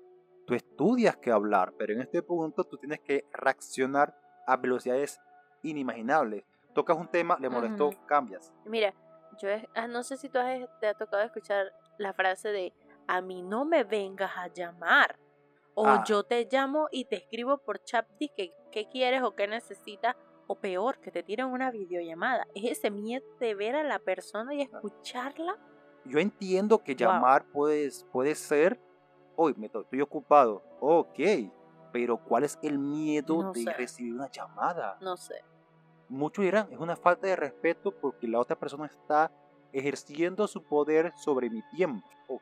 Tú 0.46 0.54
estudias 0.54 1.16
que 1.18 1.30
hablar, 1.30 1.72
pero 1.78 1.92
en 1.92 2.00
este 2.00 2.22
punto 2.22 2.64
tú 2.64 2.76
tienes 2.78 3.00
que 3.00 3.24
reaccionar 3.32 4.14
a 4.46 4.56
velocidades 4.56 5.20
inimaginables. 5.62 6.44
Tocas 6.74 6.96
un 6.96 7.08
tema, 7.08 7.36
le 7.40 7.48
molestó, 7.50 7.90
cambias. 8.06 8.52
Mira, 8.64 8.94
yo 9.40 9.48
es- 9.48 9.66
ah, 9.74 9.86
no 9.86 10.02
sé 10.02 10.16
si 10.16 10.28
tú 10.28 10.38
has, 10.38 10.66
te 10.80 10.86
ha 10.86 10.94
tocado 10.94 11.22
escuchar 11.22 11.72
la 11.98 12.12
frase 12.12 12.48
de 12.50 12.72
a 13.08 13.20
mí 13.20 13.42
no 13.42 13.64
me 13.64 13.82
vengas 13.84 14.30
a 14.36 14.46
llamar. 14.48 15.18
O 15.74 15.86
Ah. 15.86 16.04
yo 16.06 16.22
te 16.24 16.46
llamo 16.50 16.88
y 16.92 17.04
te 17.06 17.16
escribo 17.16 17.58
por 17.58 17.82
chat 17.82 18.06
que 18.18 18.52
qué 18.70 18.88
quieres 18.88 19.22
o 19.22 19.34
qué 19.34 19.46
necesitas. 19.48 20.14
O 20.50 20.54
peor, 20.58 20.98
que 21.00 21.10
te 21.10 21.22
tiran 21.22 21.50
una 21.52 21.70
videollamada. 21.70 22.46
Es 22.54 22.78
ese 22.78 22.90
miedo 22.90 23.24
de 23.38 23.54
ver 23.54 23.74
a 23.76 23.82
la 23.84 23.98
persona 23.98 24.54
y 24.54 24.62
escucharla. 24.62 25.56
Yo 26.06 26.18
entiendo 26.20 26.78
que 26.78 26.92
Wow. 26.92 26.98
llamar 26.98 27.44
puede, 27.52 27.90
puede 28.12 28.34
ser, 28.34 28.80
hoy 29.36 29.52
me 29.58 29.68
to- 29.68 29.82
estoy 29.82 30.00
ocupado, 30.00 30.62
ok, 30.80 31.18
pero 31.92 32.16
¿cuál 32.24 32.44
es 32.44 32.58
el 32.62 32.78
miedo 32.78 33.42
No 33.42 33.52
de 33.52 33.62
sé. 33.64 33.72
recibir 33.74 34.14
una 34.14 34.30
llamada? 34.30 34.96
No 35.02 35.16
sé. 35.18 35.44
Muchos 36.08 36.42
dirán, 36.42 36.72
es 36.72 36.78
una 36.78 36.96
falta 36.96 37.26
de 37.26 37.36
respeto 37.36 37.90
porque 37.92 38.26
la 38.26 38.40
otra 38.40 38.56
persona 38.56 38.86
está 38.86 39.30
ejerciendo 39.72 40.46
su 40.48 40.62
poder 40.62 41.12
sobre 41.16 41.50
mi 41.50 41.60
tiempo. 41.76 42.40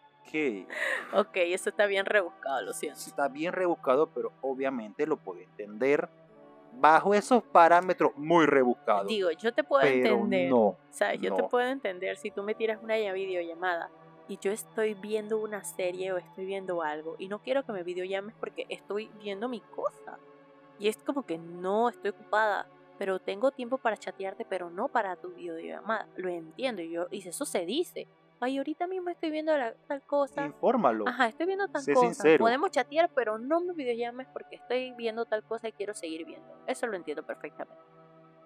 Ok, 1.13 1.37
eso 1.37 1.71
está 1.71 1.87
bien 1.87 2.05
rebuscado, 2.07 2.63
lo 2.63 2.73
siento. 2.73 2.99
está 3.01 3.29
bien 3.29 3.53
rebuscado, 3.53 4.09
pero 4.11 4.33
obviamente 4.43 5.07
lo 5.07 5.17
puedo 5.17 5.41
entender 5.41 6.09
bajo 6.79 7.15
esos 7.15 7.43
parámetros 7.43 8.13
muy 8.17 8.47
rebuscados. 8.47 9.07
Digo, 9.07 9.31
yo 9.31 9.53
te 9.55 9.65
puedo 9.65 9.83
pero 9.83 10.17
entender. 10.17 10.51
no. 10.51 10.77
¿Sabes? 10.91 11.21
Yo 11.21 11.35
te 11.35 11.43
No. 11.43 11.49
puedo 11.49 11.67
entender 11.69 12.17
si 12.19 12.31
tú 12.31 12.43
me 12.43 12.55
tiras 12.55 12.83
una 12.83 12.95
videollamada 12.97 13.91
y 14.29 14.39
yo 14.39 14.51
estoy 14.51 14.95
viendo 14.95 15.39
una 15.39 15.65
serie 15.65 16.13
o 16.13 16.19
estoy 16.19 16.45
viendo 16.45 16.83
algo 16.83 17.15
y 17.19 17.29
no 17.29 17.41
quiero 17.41 17.65
que 17.65 17.73
me 17.73 17.83
videollames 17.83 18.35
porque 18.39 18.67
estoy 18.69 19.09
viendo 19.23 19.49
mi 19.49 19.61
cosa. 19.61 20.19
Y 20.79 20.89
es 20.89 20.99
como 20.99 21.25
que 21.25 21.39
no, 21.39 21.89
estoy 21.89 22.11
ocupada, 22.11 22.67
pero 22.99 23.19
tengo 23.21 23.51
tiempo 23.53 23.79
para 23.79 23.97
chatearte, 23.97 24.45
pero 24.45 24.69
no 24.69 24.89
para 24.89 25.17
tu 25.17 25.31
videollamada. 25.33 26.09
Lo 26.17 26.29
entiendo 26.29 26.83
y 26.83 26.91
yo 26.91 27.07
y 27.11 27.27
eso 27.27 27.47
se 27.47 27.65
dice. 27.65 28.07
Ay, 28.41 28.59
ahorita 28.59 28.87
mismo 28.87 29.09
estoy 29.11 29.31
viendo 29.31 29.57
la- 29.57 29.75
tal 29.87 30.03
cosa. 30.03 30.45
Infórmalo. 30.45 31.09
Ajá, 31.09 31.29
estoy 31.29 31.47
viendo 31.47 31.69
tal 31.69 31.83
Sé 31.83 31.95
cosa. 31.95 32.07
sincero. 32.07 32.45
Podemos 32.45 32.71
chatear, 32.71 33.11
pero 33.15 33.39
no 33.39 33.61
me 33.61 33.73
videollames 33.73 34.27
porque 34.33 34.57
estoy 34.57 34.93
viendo 34.93 35.25
tal 35.25 35.43
cosa 35.43 35.69
y 35.69 35.73
quiero 35.73 35.95
seguir 35.95 36.25
viendo. 36.27 36.47
Eso 36.67 36.87
lo 36.87 36.97
entiendo 36.97 37.23
perfectamente. 37.25 37.81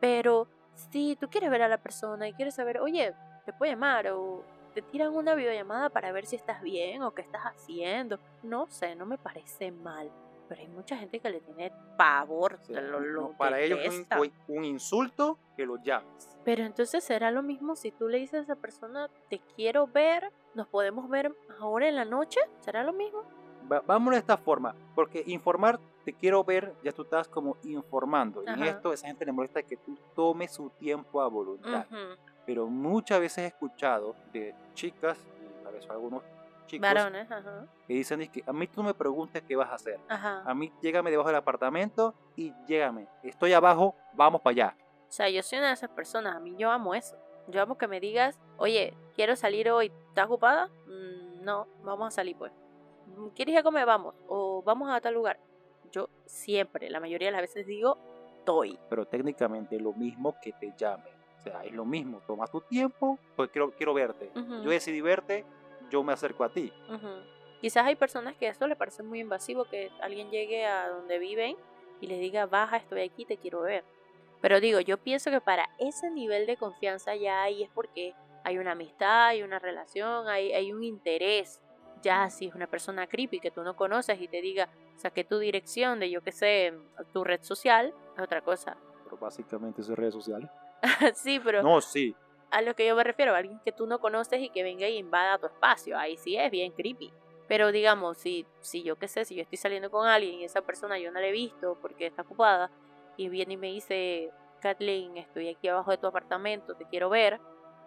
Pero 0.00 0.48
si 0.74 1.16
tú 1.16 1.28
quieres 1.28 1.50
ver 1.50 1.62
a 1.62 1.68
la 1.68 1.78
persona 1.78 2.28
y 2.28 2.32
quieres 2.34 2.54
saber, 2.54 2.78
oye, 2.80 3.14
te 3.44 3.52
puedo 3.52 3.72
llamar 3.72 4.06
o 4.08 4.44
te 4.74 4.82
tiran 4.82 5.12
una 5.14 5.34
videollamada 5.34 5.90
para 5.90 6.12
ver 6.12 6.24
si 6.26 6.36
estás 6.36 6.62
bien 6.62 7.02
o 7.02 7.12
qué 7.12 7.22
estás 7.22 7.42
haciendo. 7.42 8.20
No 8.42 8.66
sé, 8.68 8.94
no 8.94 9.06
me 9.06 9.18
parece 9.18 9.72
mal. 9.72 10.10
Pero 10.50 10.62
hay 10.62 10.68
mucha 10.68 10.96
gente 10.96 11.20
que 11.20 11.30
le 11.30 11.40
tiene 11.40 11.70
pavor. 11.96 12.58
Sí, 12.62 12.72
lo- 12.74 12.98
lo 12.98 13.28
para 13.38 13.60
ellos 13.60 13.78
es 13.84 14.04
un, 14.18 14.32
un 14.48 14.64
insulto 14.64 15.38
que 15.56 15.64
lo 15.64 15.76
llames. 15.80 16.36
Pero 16.44 16.64
entonces 16.64 17.04
será 17.04 17.30
lo 17.30 17.40
mismo 17.44 17.76
si 17.76 17.92
tú 17.92 18.08
le 18.08 18.18
dices 18.18 18.40
a 18.40 18.42
esa 18.42 18.56
persona, 18.56 19.08
te 19.28 19.38
quiero 19.54 19.86
ver, 19.86 20.32
nos 20.56 20.66
podemos 20.66 21.08
ver 21.08 21.32
ahora 21.60 21.88
en 21.88 21.94
la 21.94 22.04
noche. 22.04 22.40
¿Será 22.62 22.82
lo 22.82 22.92
mismo? 22.92 23.22
Va- 23.70 23.80
vámonos 23.86 24.16
de 24.16 24.20
esta 24.22 24.36
forma, 24.36 24.74
porque 24.96 25.22
informar, 25.24 25.78
te 26.04 26.12
quiero 26.14 26.42
ver, 26.42 26.74
ya 26.82 26.90
tú 26.90 27.02
estás 27.02 27.28
como 27.28 27.56
informando. 27.62 28.42
Y 28.42 28.48
en 28.48 28.54
Ajá. 28.54 28.66
esto, 28.70 28.92
esa 28.92 29.06
gente 29.06 29.24
le 29.24 29.30
molesta 29.30 29.62
que 29.62 29.76
tú 29.76 29.96
tomes 30.16 30.50
su 30.52 30.70
tiempo 30.70 31.20
a 31.22 31.28
voluntad. 31.28 31.86
Ujú. 31.88 32.20
Pero 32.44 32.66
muchas 32.66 33.20
veces 33.20 33.38
he 33.44 33.46
escuchado 33.46 34.16
de 34.32 34.52
chicas, 34.74 35.16
y 35.62 35.68
a 35.68 35.70
veces 35.70 35.88
algunos 35.88 36.24
chicos, 36.70 36.88
Varones, 36.88 37.30
ajá. 37.30 37.66
que 37.86 37.94
dicen 37.94 38.20
es 38.22 38.30
que 38.30 38.42
a 38.46 38.52
mí 38.52 38.66
tú 38.66 38.82
no 38.82 38.88
me 38.88 38.94
preguntes 38.94 39.42
qué 39.42 39.56
vas 39.56 39.70
a 39.70 39.74
hacer. 39.74 39.98
Ajá. 40.08 40.42
A 40.46 40.54
mí 40.54 40.72
llégame 40.80 41.10
debajo 41.10 41.28
del 41.28 41.36
apartamento 41.36 42.14
y 42.36 42.52
llégame. 42.66 43.06
Estoy 43.22 43.52
abajo, 43.52 43.94
vamos 44.14 44.40
para 44.40 44.52
allá. 44.52 44.76
O 45.08 45.12
sea, 45.12 45.28
yo 45.28 45.42
soy 45.42 45.58
una 45.58 45.68
de 45.68 45.74
esas 45.74 45.90
personas, 45.90 46.36
a 46.36 46.40
mí 46.40 46.54
yo 46.56 46.70
amo 46.70 46.94
eso. 46.94 47.16
Yo 47.48 47.60
amo 47.62 47.76
que 47.76 47.88
me 47.88 47.98
digas, 47.98 48.38
oye, 48.58 48.94
quiero 49.16 49.34
salir 49.34 49.68
hoy, 49.70 49.90
¿estás 50.08 50.26
ocupada? 50.26 50.68
"Mm, 50.86 51.42
no, 51.44 51.66
vamos 51.82 52.06
a 52.08 52.10
salir 52.12 52.36
pues. 52.36 52.52
"Mm, 53.16 53.28
¿Quieres 53.34 53.54
ir 53.54 53.58
a 53.58 53.62
comer? 53.64 53.86
Vamos. 53.86 54.14
O 54.28 54.62
vamos 54.62 54.88
a 54.90 55.00
tal 55.00 55.14
lugar. 55.14 55.40
Yo 55.90 56.08
siempre, 56.26 56.88
la 56.90 57.00
mayoría 57.00 57.28
de 57.28 57.32
las 57.32 57.40
veces 57.40 57.66
digo, 57.66 57.98
estoy. 58.38 58.78
Pero 58.88 59.04
técnicamente 59.06 59.80
lo 59.80 59.92
mismo 59.92 60.36
que 60.40 60.52
te 60.52 60.72
llame. 60.76 61.10
O 61.38 61.42
sea, 61.42 61.64
es 61.64 61.72
lo 61.72 61.84
mismo. 61.84 62.20
Toma 62.26 62.46
tu 62.46 62.60
tiempo, 62.60 63.18
pues 63.34 63.50
quiero, 63.50 63.70
quiero 63.72 63.94
verte. 63.94 64.30
Ujú. 64.36 64.62
Yo 64.62 64.70
decidí 64.70 65.00
verte, 65.00 65.44
yo 65.90 66.02
me 66.02 66.12
acerco 66.12 66.44
a 66.44 66.48
ti. 66.48 66.72
Ujú. 66.88 67.22
Quizás 67.60 67.84
hay 67.84 67.96
personas 67.96 68.36
que 68.36 68.48
esto 68.48 68.66
le 68.66 68.76
parece 68.76 69.02
muy 69.02 69.20
invasivo, 69.20 69.66
que 69.66 69.90
alguien 70.00 70.30
llegue 70.30 70.64
a 70.64 70.88
donde 70.88 71.18
viven 71.18 71.56
y 72.00 72.06
les 72.06 72.20
diga, 72.20 72.46
baja, 72.46 72.78
estoy 72.78 73.02
aquí, 73.02 73.26
te 73.26 73.36
quiero 73.36 73.60
ver. 73.62 73.84
Pero 74.40 74.60
digo, 74.60 74.80
yo 74.80 74.96
pienso 74.96 75.30
que 75.30 75.40
para 75.40 75.68
ese 75.78 76.10
nivel 76.10 76.46
de 76.46 76.56
confianza 76.56 77.14
ya 77.14 77.42
ahí 77.42 77.62
es 77.62 77.70
porque 77.70 78.14
hay 78.44 78.58
una 78.58 78.72
amistad, 78.72 79.26
hay 79.26 79.42
una 79.42 79.58
relación, 79.58 80.28
hay, 80.28 80.52
hay 80.52 80.72
un 80.72 80.82
interés. 80.82 81.60
Ya 82.02 82.30
si 82.30 82.46
es 82.46 82.54
una 82.54 82.66
persona 82.66 83.06
creepy 83.06 83.40
que 83.40 83.50
tú 83.50 83.62
no 83.62 83.76
conoces 83.76 84.18
y 84.18 84.28
te 84.28 84.40
diga, 84.40 84.70
saqué 84.96 85.24
tu 85.24 85.38
dirección 85.38 86.00
de 86.00 86.10
yo 86.10 86.22
qué 86.22 86.32
sé, 86.32 86.72
tu 87.12 87.24
red 87.24 87.42
social, 87.42 87.92
es 88.16 88.22
otra 88.22 88.40
cosa. 88.40 88.78
Pero 89.04 89.18
básicamente 89.18 89.82
eso 89.82 89.92
es 89.92 89.98
redes 89.98 90.14
sociales. 90.14 90.48
sí, 91.14 91.38
pero 91.40 91.62
No, 91.62 91.82
sí. 91.82 92.16
A 92.50 92.62
lo 92.62 92.74
que 92.74 92.86
yo 92.86 92.96
me 92.96 93.04
refiero, 93.04 93.34
alguien 93.34 93.60
que 93.64 93.72
tú 93.72 93.86
no 93.86 94.00
conoces 94.00 94.40
y 94.40 94.50
que 94.50 94.62
venga 94.62 94.88
y 94.88 94.96
invada 94.96 95.38
tu 95.38 95.46
espacio, 95.46 95.98
ahí 95.98 96.16
sí 96.16 96.36
es 96.36 96.50
bien 96.50 96.72
creepy. 96.72 97.12
Pero 97.48 97.72
digamos, 97.72 98.18
si, 98.18 98.46
si 98.60 98.82
yo 98.82 98.96
qué 98.96 99.08
sé, 99.08 99.24
si 99.24 99.34
yo 99.34 99.42
estoy 99.42 99.58
saliendo 99.58 99.90
con 99.90 100.06
alguien 100.06 100.40
y 100.40 100.44
esa 100.44 100.62
persona 100.62 100.98
yo 100.98 101.10
no 101.10 101.20
la 101.20 101.26
he 101.26 101.32
visto 101.32 101.78
porque 101.80 102.06
está 102.06 102.22
ocupada 102.22 102.70
y 103.16 103.28
viene 103.28 103.54
y 103.54 103.56
me 103.56 103.66
dice, 103.68 104.30
Kathleen, 104.60 105.16
estoy 105.16 105.48
aquí 105.48 105.68
abajo 105.68 105.90
de 105.90 105.98
tu 105.98 106.06
apartamento, 106.06 106.74
te 106.76 106.86
quiero 106.86 107.08
ver, 107.08 107.40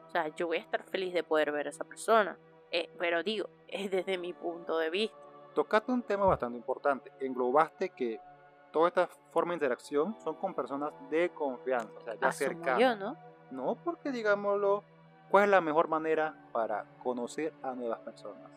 o 0.05 0.09
sea, 0.09 0.27
yo 0.35 0.47
voy 0.47 0.57
a 0.57 0.61
estar 0.61 0.83
feliz 0.83 1.13
de 1.13 1.23
poder 1.23 1.51
ver 1.51 1.67
a 1.67 1.69
esa 1.69 1.83
persona. 1.85 2.37
Eh, 2.71 2.89
pero 2.97 3.23
digo, 3.23 3.49
es 3.67 3.89
desde 3.91 4.17
mi 4.17 4.33
punto 4.33 4.77
de 4.77 4.89
vista. 4.89 5.17
Tocaste 5.53 5.91
un 5.91 6.01
tema 6.01 6.25
bastante 6.25 6.57
importante. 6.57 7.11
Englobaste 7.19 7.89
que 7.89 8.19
toda 8.71 8.87
esta 8.87 9.07
forma 9.31 9.51
de 9.51 9.57
interacción 9.57 10.19
son 10.23 10.35
con 10.35 10.53
personas 10.53 10.91
de 11.09 11.29
confianza, 11.29 11.93
o 11.95 12.01
sea, 12.01 12.15
ya 12.15 12.31
cercanas. 12.31 12.97
¿no? 12.97 13.32
No, 13.53 13.75
porque 13.83 14.11
digámoslo, 14.11 14.83
¿cuál 15.29 15.45
es 15.45 15.49
la 15.49 15.61
mejor 15.61 15.87
manera 15.87 16.35
para 16.51 16.85
conocer 17.03 17.53
a 17.61 17.73
nuevas 17.73 17.99
personas? 17.99 18.51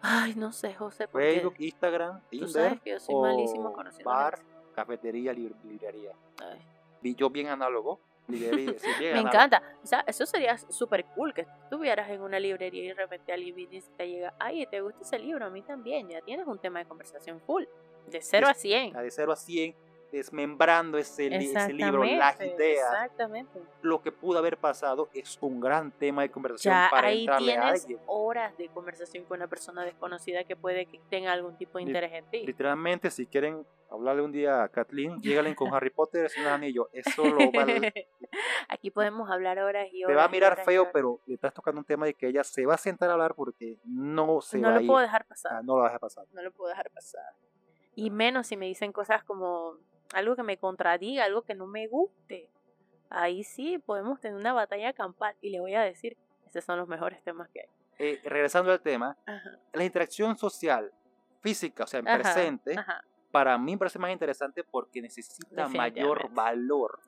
Ay, 0.00 0.34
no 0.34 0.52
sé, 0.52 0.74
José, 0.74 1.06
porque 1.08 1.32
Facebook, 1.34 1.54
Instagram, 1.58 2.20
tú 2.22 2.26
Tinder, 2.30 2.48
sabes 2.50 2.80
que 2.82 2.90
yo 2.90 3.00
soy 3.00 3.14
malísimo 3.14 3.72
conociendo 3.72 4.10
bar, 4.10 4.38
cafetería, 4.74 5.32
lib- 5.32 5.54
librería. 5.64 6.12
Ay. 6.42 7.14
Yo 7.16 7.30
bien 7.30 7.48
análogo, 7.48 8.00
librería, 8.28 8.72
bien 8.98 9.00
Me 9.00 9.08
análogo. 9.20 9.28
encanta. 9.28 9.62
O 9.82 9.86
sea, 9.86 10.04
eso 10.06 10.26
sería 10.26 10.58
súper 10.58 11.04
cool 11.14 11.32
que 11.32 11.42
estuvieras 11.42 12.10
en 12.10 12.20
una 12.20 12.40
librería 12.40 12.82
y 12.84 12.88
de 12.88 12.94
repente 12.94 13.32
alguien 13.32 13.54
viene 13.54 13.76
y 13.76 13.80
te 13.96 14.08
llega, 14.08 14.34
ay, 14.40 14.66
¿te 14.66 14.80
gusta 14.80 15.02
ese 15.02 15.18
libro? 15.20 15.46
A 15.46 15.50
mí 15.50 15.62
también. 15.62 16.08
Ya 16.08 16.20
tienes 16.20 16.46
un 16.46 16.58
tema 16.58 16.80
de 16.80 16.86
conversación 16.86 17.40
full. 17.40 17.64
De 18.08 18.20
0 18.20 18.48
a 18.48 18.54
100. 18.54 18.94
De 18.94 19.10
0 19.10 19.32
a 19.32 19.36
100, 19.36 19.74
desmembrando 20.12 20.98
ese, 20.98 21.28
li- 21.30 21.52
ese 21.54 21.72
libro, 21.72 22.04
las 22.04 22.38
ideas, 22.40 22.86
Exactamente. 22.92 23.60
lo 23.80 24.02
que 24.02 24.12
pudo 24.12 24.38
haber 24.38 24.58
pasado 24.58 25.08
es 25.14 25.38
un 25.40 25.58
gran 25.58 25.90
tema 25.90 26.22
de 26.22 26.30
conversación 26.30 26.72
Ya 26.74 26.88
para 26.90 27.08
ahí 27.08 27.20
entrarle 27.22 27.56
a 27.56 27.72
tienes 27.72 28.00
horas 28.06 28.56
de 28.58 28.68
conversación 28.68 29.24
con 29.24 29.38
una 29.38 29.48
persona 29.48 29.84
desconocida 29.84 30.44
que 30.44 30.54
puede 30.54 30.86
que 30.86 31.00
tenga 31.10 31.32
algún 31.32 31.56
tipo 31.56 31.78
de 31.78 31.84
interés 31.84 32.12
en 32.12 32.24
ti. 32.26 32.46
Literalmente, 32.46 33.10
si 33.10 33.26
quieren 33.26 33.66
hablarle 33.90 34.22
un 34.22 34.32
día 34.32 34.62
a 34.62 34.68
Kathleen, 34.68 35.20
llegalen 35.20 35.54
con 35.54 35.68
Harry 35.74 35.90
Potter 35.90 36.30
y 36.36 36.40
un 36.40 36.46
anillo. 36.46 36.88
Eso 36.92 37.24
lo 37.24 37.50
va, 37.52 37.64
te 37.64 38.06
Aquí 38.68 38.90
podemos 38.90 39.30
hablar 39.30 39.58
horas 39.58 39.88
y 39.92 40.04
horas. 40.04 40.16
va 40.16 40.24
a 40.24 40.28
mirar 40.28 40.62
feo, 40.64 40.88
pero 40.92 41.20
le 41.26 41.34
estás 41.34 41.52
tocando 41.54 41.78
un 41.80 41.84
tema 41.84 42.06
de 42.06 42.14
que 42.14 42.28
ella 42.28 42.44
se 42.44 42.64
va 42.66 42.74
a 42.74 42.78
sentar 42.78 43.08
a 43.10 43.14
hablar 43.14 43.34
porque 43.34 43.78
no 43.84 44.40
se 44.40 44.58
no 44.58 44.68
va 44.68 44.74
a 44.74 44.76
lo 44.76 44.80
ir. 44.82 44.86
puedo 44.88 45.00
dejar 45.00 45.22
Ah, 45.22 45.26
pasar. 45.28 45.64
no 45.64 45.76
lo 45.76 45.82
vas 45.82 45.94
a 45.94 45.98
pasar. 45.98 46.24
no 46.32 46.42
lo 46.42 46.52
puedo 46.52 46.68
dejar 46.70 46.90
pasar. 46.90 47.34
Y 47.94 48.10
menos 48.10 48.46
si 48.46 48.56
me 48.56 48.64
dicen 48.66 48.90
cosas 48.92 49.22
como 49.24 49.76
algo 50.12 50.36
que 50.36 50.42
me 50.42 50.58
contradiga, 50.58 51.24
algo 51.24 51.42
que 51.42 51.54
no 51.54 51.66
me 51.66 51.86
guste. 51.86 52.48
Ahí 53.10 53.44
sí 53.44 53.78
podemos 53.78 54.20
tener 54.20 54.36
una 54.38 54.52
batalla 54.52 54.92
campal 54.92 55.34
y 55.40 55.50
le 55.50 55.60
voy 55.60 55.74
a 55.74 55.82
decir, 55.82 56.16
esos 56.48 56.64
son 56.64 56.78
los 56.78 56.88
mejores 56.88 57.22
temas 57.22 57.48
que 57.50 57.60
hay. 57.60 57.66
Eh, 57.98 58.20
regresando 58.24 58.72
al 58.72 58.80
tema, 58.80 59.16
Ajá. 59.26 59.58
la 59.72 59.84
interacción 59.84 60.36
social, 60.36 60.92
física, 61.40 61.84
o 61.84 61.86
sea, 61.86 62.00
en 62.00 62.08
Ajá, 62.08 62.18
presente, 62.18 62.74
Ajá, 62.78 63.04
para 63.30 63.56
mí 63.58 63.72
me 63.72 63.78
parece 63.78 63.98
más 63.98 64.12
interesante 64.12 64.62
porque 64.62 65.00
necesita 65.02 65.68
mayor 65.68 66.30
valor. 66.32 67.00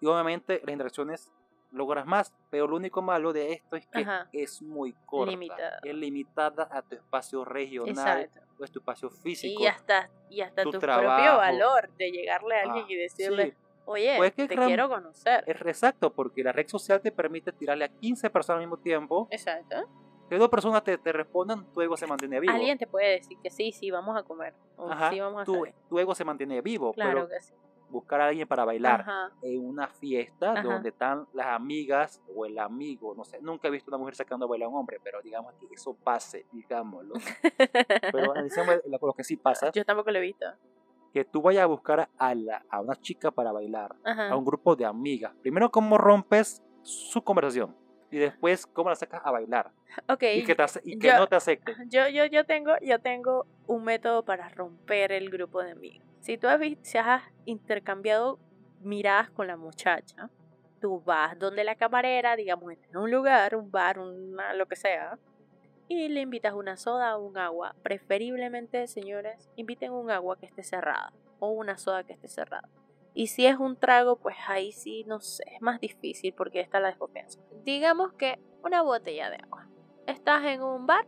Y 0.00 0.06
obviamente 0.06 0.60
las 0.64 0.72
interacciones 0.72 1.32
logras 1.76 2.06
más, 2.06 2.32
pero 2.50 2.66
lo 2.66 2.76
único 2.76 3.02
malo 3.02 3.32
de 3.32 3.52
esto 3.52 3.76
es 3.76 3.86
que 3.86 4.00
Ajá. 4.00 4.28
es 4.32 4.62
muy 4.62 4.92
corta. 5.04 5.30
Limitada. 5.30 5.78
Es 5.82 5.94
limitada 5.94 6.68
a 6.70 6.82
tu 6.82 6.94
espacio 6.96 7.44
regional 7.44 7.90
Exacto. 8.22 8.40
o 8.58 8.64
a 8.64 8.66
tu 8.66 8.78
espacio 8.80 9.10
físico. 9.10 9.62
Y 9.62 9.66
hasta, 9.66 10.10
y 10.30 10.40
hasta 10.40 10.62
tu 10.62 10.72
propio 10.72 11.36
valor 11.36 11.90
de 11.96 12.10
llegarle 12.10 12.56
a 12.58 12.62
alguien 12.62 12.84
Ah, 12.88 12.92
y 12.92 12.94
decirle, 12.96 13.50
sí, 13.50 13.56
oye, 13.84 14.14
Pues 14.16 14.34
te 14.34 14.46
gran- 14.46 14.66
quiero 14.66 14.88
conocer. 14.88 15.44
es 15.46 15.60
exacto, 15.60 16.12
porque 16.12 16.42
la 16.42 16.52
red 16.52 16.66
social 16.66 17.00
te 17.00 17.12
permite 17.12 17.52
tirarle 17.52 17.84
a 17.84 17.88
15 17.88 18.30
personas 18.30 18.58
al 18.62 18.66
mismo 18.66 18.78
tiempo. 18.78 19.28
Exacto. 19.30 19.88
Que 20.28 20.38
dos 20.38 20.48
personas 20.48 20.82
te, 20.82 20.98
te 20.98 21.12
respondan, 21.12 21.72
tu 21.72 21.80
ego 21.82 21.96
se 21.96 22.04
mantiene 22.06 22.40
vivo. 22.40 22.52
Alguien 22.52 22.76
te 22.78 22.88
puede 22.88 23.10
decir 23.12 23.38
que 23.40 23.48
sí, 23.50 23.70
sí, 23.70 23.92
vamos 23.92 24.16
a 24.16 24.24
comer. 24.24 24.54
O 24.76 24.90
Ajá, 24.90 25.10
sí, 25.10 25.20
vamos 25.20 25.42
a 25.42 25.44
tu, 25.44 25.64
tu 25.88 25.98
ego 26.00 26.16
se 26.16 26.24
mantiene 26.24 26.60
vivo, 26.62 26.92
Claro 26.94 27.12
pero 27.12 27.28
que 27.28 27.40
sí. 27.40 27.54
Buscar 27.90 28.20
a 28.20 28.28
alguien 28.28 28.46
para 28.48 28.64
bailar 28.64 29.00
Ajá. 29.02 29.30
en 29.42 29.64
una 29.64 29.88
fiesta 29.88 30.52
Ajá. 30.52 30.62
donde 30.62 30.88
están 30.90 31.26
las 31.32 31.46
amigas 31.46 32.22
o 32.34 32.44
el 32.46 32.58
amigo, 32.58 33.14
no 33.14 33.24
sé, 33.24 33.40
nunca 33.40 33.68
he 33.68 33.70
visto 33.70 33.90
una 33.90 33.98
mujer 33.98 34.14
sacando 34.16 34.46
a 34.46 34.48
bailar 34.48 34.66
a 34.66 34.70
un 34.70 34.76
hombre, 34.78 34.98
pero 35.02 35.20
digamos 35.22 35.54
que 35.54 35.66
eso 35.74 35.94
pase, 35.94 36.46
digámoslo. 36.52 37.14
Pero 38.12 38.32
analicemos 38.32 38.76
lo 38.86 39.12
que 39.12 39.24
sí 39.24 39.36
pasa, 39.36 39.70
Yo 39.72 39.84
tampoco 39.84 40.10
lo 40.10 40.18
he 40.18 40.22
visto. 40.22 40.46
que 41.12 41.24
tú 41.24 41.40
vayas 41.42 41.62
a 41.64 41.66
buscar 41.66 42.08
a, 42.18 42.34
la, 42.34 42.64
a 42.68 42.80
una 42.80 42.94
chica 42.96 43.30
para 43.30 43.52
bailar, 43.52 43.94
Ajá. 44.04 44.30
a 44.30 44.36
un 44.36 44.44
grupo 44.44 44.76
de 44.76 44.84
amigas. 44.84 45.32
Primero, 45.42 45.70
cómo 45.70 45.96
rompes 45.98 46.62
su 46.82 47.22
conversación 47.22 47.74
y 48.10 48.18
después 48.18 48.66
cómo 48.66 48.88
la 48.90 48.94
sacas 48.96 49.20
a 49.24 49.30
bailar 49.32 49.72
Ok. 50.08 50.22
y 50.34 50.44
que, 50.44 50.54
te 50.54 50.64
y 50.84 50.98
que 50.98 51.08
yo- 51.08 51.18
no 51.18 51.26
te 51.26 51.36
acepte. 51.36 51.74
Yo, 51.88 52.08
yo, 52.08 52.24
yo 52.26 52.44
tengo, 52.44 52.72
yo 52.82 53.00
tengo 53.00 53.46
un 53.66 53.82
método 53.84 54.24
para 54.24 54.48
romper 54.50 55.10
el 55.12 55.30
grupo 55.30 55.62
de 55.62 55.72
amigos. 55.72 56.05
Si 56.26 56.38
tú 56.38 56.48
has, 56.48 56.60
intercambiado 57.44 58.40
miradas 58.80 59.30
con 59.30 59.46
la 59.46 59.56
muchacha, 59.56 60.28
tú 60.80 61.00
vas 61.02 61.38
donde 61.38 61.62
la 61.62 61.76
camarera, 61.76 62.34
digamos, 62.34 62.72
en 62.72 62.96
un 62.96 63.12
lugar, 63.12 63.54
un 63.54 63.70
bar, 63.70 64.00
una, 64.00 64.52
lo 64.54 64.66
que 64.66 64.74
sea, 64.74 65.20
y 65.86 66.08
le 66.08 66.22
invitas 66.22 66.52
una 66.52 66.76
soda 66.76 67.16
o 67.16 67.24
un 67.24 67.38
agua. 67.38 67.76
Preferiblemente, 67.84 68.88
señores, 68.88 69.48
inviten 69.54 69.92
un 69.92 70.10
agua 70.10 70.36
que 70.36 70.46
esté 70.46 70.64
cerrada 70.64 71.12
o 71.38 71.50
una 71.50 71.78
soda 71.78 72.02
que 72.02 72.14
esté 72.14 72.26
cerrada. 72.26 72.68
Y 73.14 73.28
si 73.28 73.46
es 73.46 73.56
un 73.56 73.76
trago, 73.76 74.16
pues 74.16 74.34
ahí 74.48 74.72
sí, 74.72 75.04
no 75.04 75.20
sé, 75.20 75.44
es 75.54 75.62
más 75.62 75.78
difícil 75.78 76.34
porque 76.34 76.58
está 76.58 76.80
la 76.80 76.88
desconfianza. 76.88 77.38
Digamos 77.62 78.14
que 78.14 78.40
una 78.64 78.82
botella 78.82 79.30
de 79.30 79.36
agua. 79.36 79.68
Estás 80.08 80.42
en 80.46 80.60
un 80.60 80.88
bar, 80.88 81.06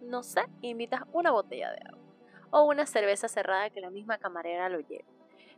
no 0.00 0.22
sé, 0.22 0.42
invitas 0.60 1.02
una 1.12 1.32
botella 1.32 1.72
de 1.72 1.80
agua. 1.88 1.99
O 2.50 2.64
una 2.64 2.86
cerveza 2.86 3.28
cerrada 3.28 3.70
que 3.70 3.80
la 3.80 3.90
misma 3.90 4.18
camarera 4.18 4.68
lo 4.68 4.80
lleve. 4.80 5.04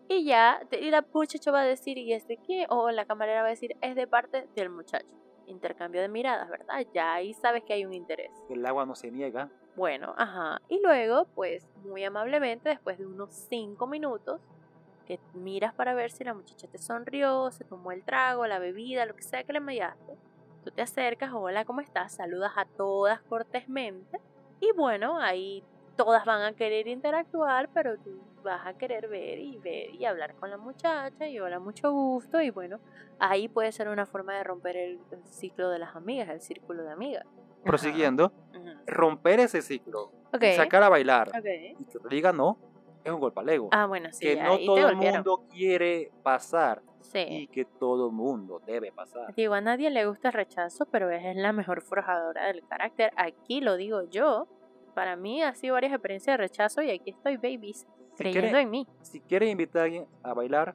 Y 0.08 0.24
ya, 0.24 0.60
y 0.72 0.90
la 0.90 1.06
muchacha 1.12 1.50
va 1.50 1.62
a 1.62 1.64
decir, 1.64 1.96
¿y 1.96 2.12
es 2.12 2.26
de 2.26 2.36
qué? 2.36 2.66
O 2.68 2.90
la 2.90 3.04
camarera 3.04 3.42
va 3.42 3.48
a 3.48 3.50
decir, 3.50 3.76
es 3.80 3.94
de 3.94 4.06
parte 4.06 4.48
del 4.54 4.68
muchacho. 4.68 5.06
Intercambio 5.46 6.00
de 6.00 6.08
miradas, 6.08 6.48
¿verdad? 6.48 6.84
Ya 6.92 7.14
ahí 7.14 7.34
sabes 7.34 7.64
que 7.64 7.72
hay 7.72 7.84
un 7.84 7.94
interés. 7.94 8.30
El 8.48 8.64
agua 8.66 8.84
no 8.84 8.94
se 8.94 9.10
niega. 9.10 9.48
Bueno, 9.74 10.14
ajá. 10.18 10.60
Y 10.68 10.80
luego, 10.82 11.26
pues, 11.34 11.66
muy 11.84 12.04
amablemente, 12.04 12.68
después 12.68 12.98
de 12.98 13.06
unos 13.06 13.32
5 13.48 13.86
minutos, 13.86 14.40
que 15.06 15.18
miras 15.34 15.74
para 15.74 15.94
ver 15.94 16.10
si 16.10 16.24
la 16.24 16.34
muchacha 16.34 16.68
te 16.68 16.78
sonrió, 16.78 17.50
se 17.50 17.64
tomó 17.64 17.92
el 17.92 18.04
trago, 18.04 18.46
la 18.46 18.58
bebida, 18.58 19.06
lo 19.06 19.14
que 19.14 19.22
sea 19.22 19.44
que 19.44 19.52
le 19.52 19.60
mediaste. 19.60 20.16
Tú 20.64 20.70
te 20.70 20.82
acercas, 20.82 21.32
hola, 21.32 21.64
¿cómo 21.64 21.80
estás? 21.80 22.12
Saludas 22.12 22.52
a 22.56 22.64
todas 22.64 23.20
cortésmente 23.22 24.20
y 24.60 24.70
bueno, 24.72 25.18
ahí 25.18 25.64
todas 25.96 26.24
van 26.24 26.42
a 26.42 26.52
querer 26.54 26.88
interactuar, 26.88 27.68
pero 27.72 27.98
tú 27.98 28.20
vas 28.42 28.66
a 28.66 28.74
querer 28.74 29.08
ver 29.08 29.38
y 29.38 29.58
ver 29.58 29.94
y 29.94 30.04
hablar 30.04 30.34
con 30.34 30.50
la 30.50 30.56
muchacha 30.56 31.28
y 31.28 31.38
hola, 31.38 31.58
mucho 31.58 31.92
gusto 31.92 32.40
y 32.40 32.50
bueno, 32.50 32.80
ahí 33.18 33.48
puede 33.48 33.70
ser 33.72 33.88
una 33.88 34.06
forma 34.06 34.36
de 34.36 34.44
romper 34.44 34.76
el, 34.76 35.00
el 35.10 35.24
ciclo 35.24 35.70
de 35.70 35.78
las 35.78 35.94
amigas, 35.94 36.28
el 36.28 36.40
círculo 36.40 36.82
de 36.82 36.90
amigas. 36.90 37.24
Prosiguiendo, 37.64 38.32
romper 38.86 39.38
ese 39.40 39.62
ciclo, 39.62 40.10
y 40.40 40.52
sacar 40.54 40.82
a 40.82 40.88
bailar 40.88 41.28
Ok. 41.28 41.46
y 41.78 41.84
que 41.84 41.98
te 41.98 42.08
diga 42.08 42.32
no, 42.32 42.58
es 43.04 43.12
un 43.12 43.20
golpe 43.20 43.40
al 43.40 43.48
ego. 43.48 43.68
Ah, 43.72 43.86
bueno, 43.86 44.08
sí, 44.12 44.26
que 44.26 44.42
no 44.42 44.58
todo 44.58 44.88
el 44.88 44.96
mundo 44.96 45.44
quiere 45.50 46.10
pasar 46.22 46.82
y 47.14 47.46
que 47.48 47.64
todo 47.64 48.06
el 48.06 48.12
mundo 48.12 48.60
debe 48.66 48.92
pasar. 48.92 49.34
Digo, 49.34 49.54
a 49.54 49.60
nadie 49.60 49.90
le 49.90 50.06
gusta 50.06 50.28
el 50.28 50.34
rechazo, 50.34 50.86
pero 50.86 51.10
es 51.10 51.36
la 51.36 51.52
mejor 51.52 51.82
forjadora 51.82 52.46
del 52.46 52.66
carácter. 52.66 53.12
Aquí 53.16 53.60
lo 53.60 53.76
digo 53.76 54.02
yo. 54.04 54.46
Para 54.94 55.16
mí 55.16 55.42
ha 55.42 55.54
sido 55.54 55.74
varias 55.74 55.92
experiencias 55.92 56.34
de 56.34 56.36
rechazo 56.38 56.82
y 56.82 56.90
aquí 56.90 57.10
estoy, 57.10 57.36
babies, 57.36 57.78
Si 57.78 57.86
creyendo 58.16 58.48
quiere, 58.48 58.60
en 58.62 58.70
mí. 58.70 58.86
si 59.02 59.20
quiere 59.20 59.48
invitar 59.48 59.82
a 59.82 59.84
alguien 59.86 60.06
a 60.22 60.34
bailar, 60.34 60.74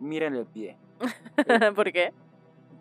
miren 0.00 0.34
el 0.34 0.46
pie. 0.46 0.76
¿Por 1.76 1.92
qué? 1.92 2.12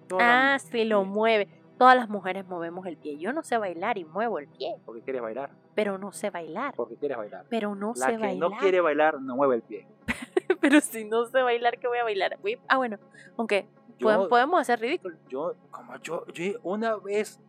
Toda- 0.08 0.56
Ah, 0.56 0.60
sí, 0.60 0.84
lo 0.86 1.04
mueve. 1.06 1.48
Todas 1.78 1.96
las 1.96 2.10
mujeres 2.10 2.46
movemos 2.46 2.86
el 2.86 2.96
pie. 2.98 3.18
Yo 3.18 3.34
no 3.34 3.42
sé 3.42 3.58
bailar 3.58 3.98
y 3.98 4.06
muevo 4.06 4.38
el 4.38 4.48
pie, 4.48 4.76
Porque 4.86 5.02
quieres 5.02 5.22
bailar. 5.22 5.50
pero 5.74 5.98
no 5.98 6.12
sé 6.12 6.30
bailar. 6.30 6.74
Porque 6.76 6.96
quieres 6.96 7.18
bailar. 7.18 7.46
Pero 7.50 7.74
no 7.74 7.94
La 7.96 8.06
sé 8.08 8.12
que 8.14 8.18
bailar. 8.18 8.52
no 8.52 8.58
quiere 8.58 8.82
bailar 8.82 9.20
no 9.22 9.36
mueve 9.36 9.56
el 9.56 9.62
pie. 9.64 9.88
pero 10.62 10.80
si 10.82 11.06
no 11.06 11.26
sé 11.26 11.42
bailar, 11.42 11.80
¿qué 11.80 11.88
voy 11.88 11.98
a 11.98 12.04
bailar? 12.04 12.38
Ah, 12.68 12.78
bueno, 12.78 12.98
aunque 13.38 13.68
Yo, 13.98 14.08
podem- 14.10 14.30
podemos 14.30 14.62
hacer 14.62 14.80
ridículo. 14.80 15.16
yo, 15.28 15.56
como 15.72 15.96
yo, 15.98 16.26
yo 16.28 16.54
una 16.64 16.98
vez, 16.98 17.40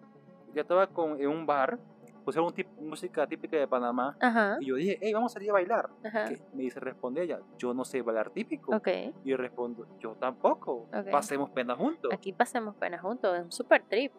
yo 0.55 0.63
estaba 0.63 0.87
con, 0.87 1.21
en 1.21 1.29
un 1.29 1.45
bar, 1.45 1.79
pusieron 2.23 2.47
un 2.49 2.55
tip- 2.55 2.69
música 2.81 3.27
típica 3.27 3.57
de 3.57 3.67
Panamá, 3.69 4.17
Ajá, 4.21 4.57
y 4.61 4.67
yo 4.67 4.77
dije, 4.77 4.99
hey, 5.01 5.13
vamos 5.13 5.33
a 5.33 5.35
salir 5.35 5.51
a 5.51 5.55
bailar. 5.55 5.91
me 6.55 6.63
dice, 6.63 6.81
responde 6.81 7.23
ella, 7.23 7.41
yo 7.59 7.75
no 7.75 7.85
sé 7.85 8.03
bailar 8.03 8.31
típico. 8.31 8.75
Ok, 8.77 8.89
Y 9.25 9.31
yo 9.31 9.37
respondo, 9.37 9.87
yo 9.99 10.15
tampoco. 10.15 10.89
Pasemos 11.11 11.51
pena 11.51 11.75
juntos. 11.77 12.13
aquí 12.13 12.33
pasemos 12.33 12.75
pena 12.77 12.99
juntos. 12.99 13.37
Es 13.39 13.45
un 13.45 13.53
super 13.53 13.83
trip. 13.85 14.13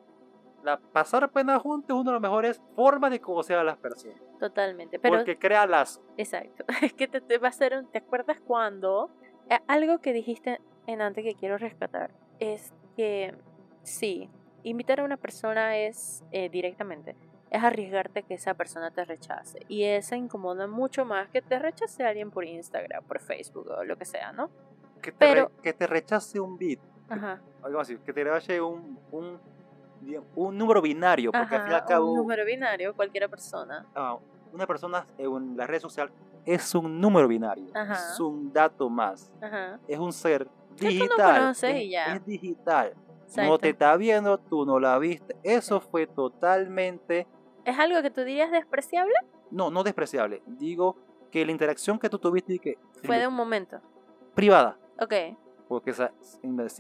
La, 0.64 0.78
pasar 0.80 1.30
pena 1.30 1.60
juntos 1.60 1.90
es 1.96 2.02
una 2.02 2.12
de 2.12 2.16
las 2.16 2.22
mejores 2.22 2.62
formas 2.76 3.12
de 3.12 3.20
conocer 3.20 3.58
a 3.58 3.64
las 3.66 3.78
personas. 3.78 4.18
Totalmente. 4.40 4.98
Pero 4.98 5.16
porque 5.18 5.38
crea. 5.38 5.68
Exacto. 6.16 6.64
Es 6.82 6.94
que 6.94 7.08
te, 7.10 7.20
te 7.20 7.38
va 7.38 7.48
a 7.48 7.50
hacer 7.50 7.78
un... 7.78 7.92
¿Te 7.92 7.98
acuerdas 7.98 8.40
cuando? 8.46 9.10
eh, 9.50 9.60
algo 9.68 10.00
que 10.00 10.14
dijiste 10.14 10.62
en 10.88 11.02
antes 11.02 11.24
que 11.26 11.36
quiero 11.36 11.58
rescatar 11.58 12.12
es 12.40 12.74
que 12.96 13.36
sí, 13.82 14.30
invitar 14.64 15.02
a 15.02 15.04
una 15.04 15.18
persona 15.18 15.78
es 15.78 16.24
eh, 16.32 16.48
directamente, 16.50 17.16
es 17.54 17.64
arriesgarte 17.64 18.24
que 18.24 18.34
esa 18.34 18.54
persona 18.56 18.92
te 18.92 19.06
rechace. 19.06 19.60
Y 19.70 19.84
eso 19.84 20.16
incomoda 20.16 20.68
mucho 20.68 21.06
más 21.06 21.30
que 21.30 21.42
te 21.42 21.60
rechace 21.60 22.04
alguien 22.06 22.32
por 22.32 22.44
Instagram, 22.44 23.04
por 23.06 23.20
Facebook 23.20 23.68
o 23.70 23.84
lo 23.84 23.96
que 23.98 24.06
sea, 24.06 24.32
¿no? 24.34 24.50
Que 25.02 25.12
te, 25.12 25.26
re- 25.26 25.34
Pero- 25.34 25.52
que 25.62 25.72
te 25.74 25.88
rechace 25.88 26.40
un 26.40 26.58
beat. 26.58 26.80
Ajá. 27.10 27.40
Algo 27.62 27.80
así. 27.80 27.98
Que 27.98 28.12
te 28.12 28.24
rechace 28.24 28.60
un, 28.60 28.98
un, 29.12 29.40
un 30.36 30.58
número 30.58 30.82
binario. 30.82 31.32
Porque 31.32 31.56
al 31.56 31.62
fin 31.64 31.72
y 31.72 31.76
al 31.76 31.86
cabo, 31.86 32.12
un 32.12 32.18
número 32.18 32.44
binario, 32.46 32.94
cualquier 32.96 33.30
persona. 33.30 33.86
ah, 33.96 34.18
una 34.52 34.68
persona 34.68 35.06
en 35.18 35.58
la 35.58 35.66
red 35.66 35.80
social 35.80 36.12
es 36.46 36.76
un 36.76 37.00
número 37.02 37.28
binario. 37.28 37.66
Ajá. 37.74 37.94
Es 37.94 38.20
un 38.20 38.52
dato 38.54 38.90
más. 38.90 39.32
Ajá. 39.42 39.80
Es 39.88 39.98
un 40.00 40.12
ser 40.14 40.48
digital. 40.80 41.54
es, 41.62 42.26
digital. 42.26 42.94
No 43.38 43.58
te 43.58 43.70
está 43.70 43.96
viendo, 43.98 44.38
tú 44.38 44.66
no 44.66 44.80
la 44.80 44.98
viste. 45.00 45.36
Eso 45.44 45.80
fue 45.82 46.06
totalmente 46.08 47.26
¿Es 47.66 47.78
algo 47.80 48.02
que 48.02 48.10
tú 48.12 48.22
dirías 48.24 48.52
despreciable? 48.52 49.14
No, 49.52 49.70
no 49.70 49.84
despreciable. 49.84 50.42
Digo 50.46 50.98
que 51.32 51.46
la 51.46 51.52
interacción 51.52 51.98
que 52.00 52.10
tú 52.10 52.20
tuviste 52.20 52.54
y 52.56 52.60
que 52.60 52.78
Fue 53.04 53.20
de 53.20 53.28
un 53.28 53.34
momento. 53.34 53.80
privada. 54.36 54.78
Ok. 55.00 55.14
Porque 55.68 55.92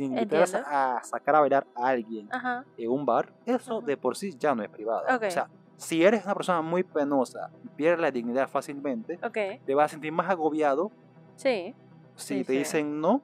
invitar 0.03 0.41
Entiendo. 0.43 0.67
a 0.67 0.99
sacar 1.03 1.35
a 1.35 1.39
bailar 1.39 1.65
a 1.75 1.87
alguien 1.87 2.27
Ajá. 2.31 2.63
en 2.77 2.91
un 2.91 3.05
bar, 3.05 3.33
eso 3.45 3.77
Ajá. 3.77 3.85
de 3.85 3.97
por 3.97 4.15
sí 4.15 4.35
ya 4.37 4.53
no 4.53 4.61
es 4.63 4.69
privada. 4.69 5.15
Ok. 5.15 5.23
O 5.27 5.31
sea, 5.31 5.49
si 5.77 6.03
eres 6.03 6.25
una 6.25 6.35
persona 6.35 6.61
muy 6.61 6.83
penosa 6.83 7.49
y 7.63 7.69
pierdes 7.69 8.01
la 8.01 8.11
dignidad 8.11 8.47
fácilmente, 8.47 9.17
Ok. 9.23 9.63
te 9.65 9.73
vas 9.75 9.85
a 9.85 9.89
sentir 9.89 10.11
más 10.11 10.29
agobiado 10.29 10.91
Sí. 11.35 11.73
si 12.15 12.39
Sí, 12.39 12.43
te 12.43 12.53
sí. 12.53 12.57
dicen 12.59 13.01
no. 13.01 13.21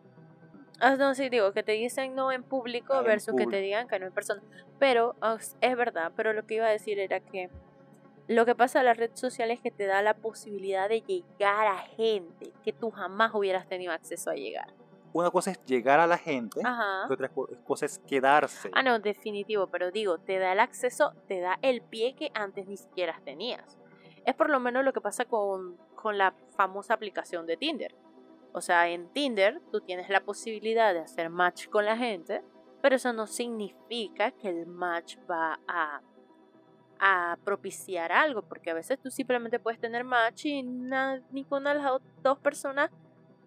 Ah, 0.79 0.95
no, 0.95 1.13
sí, 1.15 1.29
digo, 1.29 1.51
que 1.53 1.63
te 1.63 1.73
dicen 1.73 2.15
no 2.15 2.31
en 2.31 2.43
público 2.43 2.93
Ah, 2.93 2.99
en 2.99 3.05
versus 3.05 3.35
que 3.35 3.45
te 3.47 3.57
digan 3.57 3.87
que 3.87 3.99
no 3.99 4.07
en 4.07 4.13
persona. 4.13 4.41
Pero 4.79 5.15
ah, 5.21 5.37
es 5.61 5.77
verdad, 5.77 6.11
pero 6.15 6.33
lo 6.33 6.45
que 6.45 6.55
iba 6.55 6.65
a 6.67 6.69
decir 6.71 6.99
era 6.99 7.19
que 7.19 7.49
lo 8.27 8.45
que 8.45 8.55
pasa 8.55 8.79
en 8.79 8.85
la 8.85 8.93
red 8.93 9.11
social 9.15 9.49
es 9.51 9.59
que 9.59 9.71
te 9.71 9.85
da 9.87 10.01
la 10.01 10.13
posibilidad 10.13 10.87
de 10.87 11.01
llegar 11.01 11.67
a 11.67 11.77
gente 11.79 12.51
que 12.63 12.71
tú 12.71 12.91
jamás 12.91 13.31
hubieras 13.33 13.67
tenido 13.67 13.91
acceso 13.91 14.29
a 14.29 14.35
llegar. 14.35 14.67
Una 15.11 15.31
cosa 15.31 15.49
es 15.51 15.65
llegar 15.65 15.99
a 15.99 16.05
la 16.05 16.19
gente, 16.19 16.61
Ajá. 16.63 17.07
y 17.09 17.11
otra 17.13 17.29
co- 17.29 17.49
cosa 17.65 17.87
es 17.87 17.97
quedarse. 18.07 18.69
Ah, 18.73 18.83
no, 18.83 18.99
definitivo, 18.99 19.65
pero 19.67 19.89
digo, 19.89 20.19
te 20.19 20.37
da 20.37 20.51
el 20.53 20.59
acceso, 20.59 21.13
te 21.27 21.39
da 21.39 21.57
el 21.63 21.81
pie 21.81 22.13
que 22.15 22.29
antes 22.35 22.67
ni 22.67 22.77
siquiera 22.77 23.19
tenías. 23.25 23.79
Es 24.25 24.35
por 24.35 24.51
lo 24.51 24.59
menos 24.59 24.85
lo 24.85 24.93
que 24.93 25.01
pasa 25.01 25.25
con, 25.25 25.77
con 25.95 26.19
la 26.19 26.35
famosa 26.55 26.93
aplicación 26.93 27.47
de 27.47 27.57
Tinder. 27.57 27.95
O 28.53 28.61
sea, 28.61 28.89
en 28.89 29.09
Tinder 29.09 29.61
tú 29.71 29.81
tienes 29.81 30.09
la 30.09 30.21
posibilidad 30.21 30.93
de 30.93 31.01
hacer 31.01 31.29
match 31.29 31.67
con 31.67 31.85
la 31.85 31.97
gente, 31.97 32.43
pero 32.81 32.95
eso 32.95 33.13
no 33.13 33.27
significa 33.27 34.31
que 34.31 34.49
el 34.49 34.65
match 34.65 35.17
va 35.29 35.59
a, 35.67 36.01
propiciar 37.45 38.11
algo, 38.11 38.41
porque 38.41 38.71
a 38.71 38.73
veces 38.73 38.99
tú 38.99 39.09
simplemente 39.09 39.57
puedes 39.57 39.79
tener 39.79 40.03
match 40.03 40.45
y 40.45 40.63
na- 40.63 41.21
ninguna 41.31 41.73
de 41.73 41.79
las 41.79 42.01
dos 42.21 42.37
personas, 42.39 42.91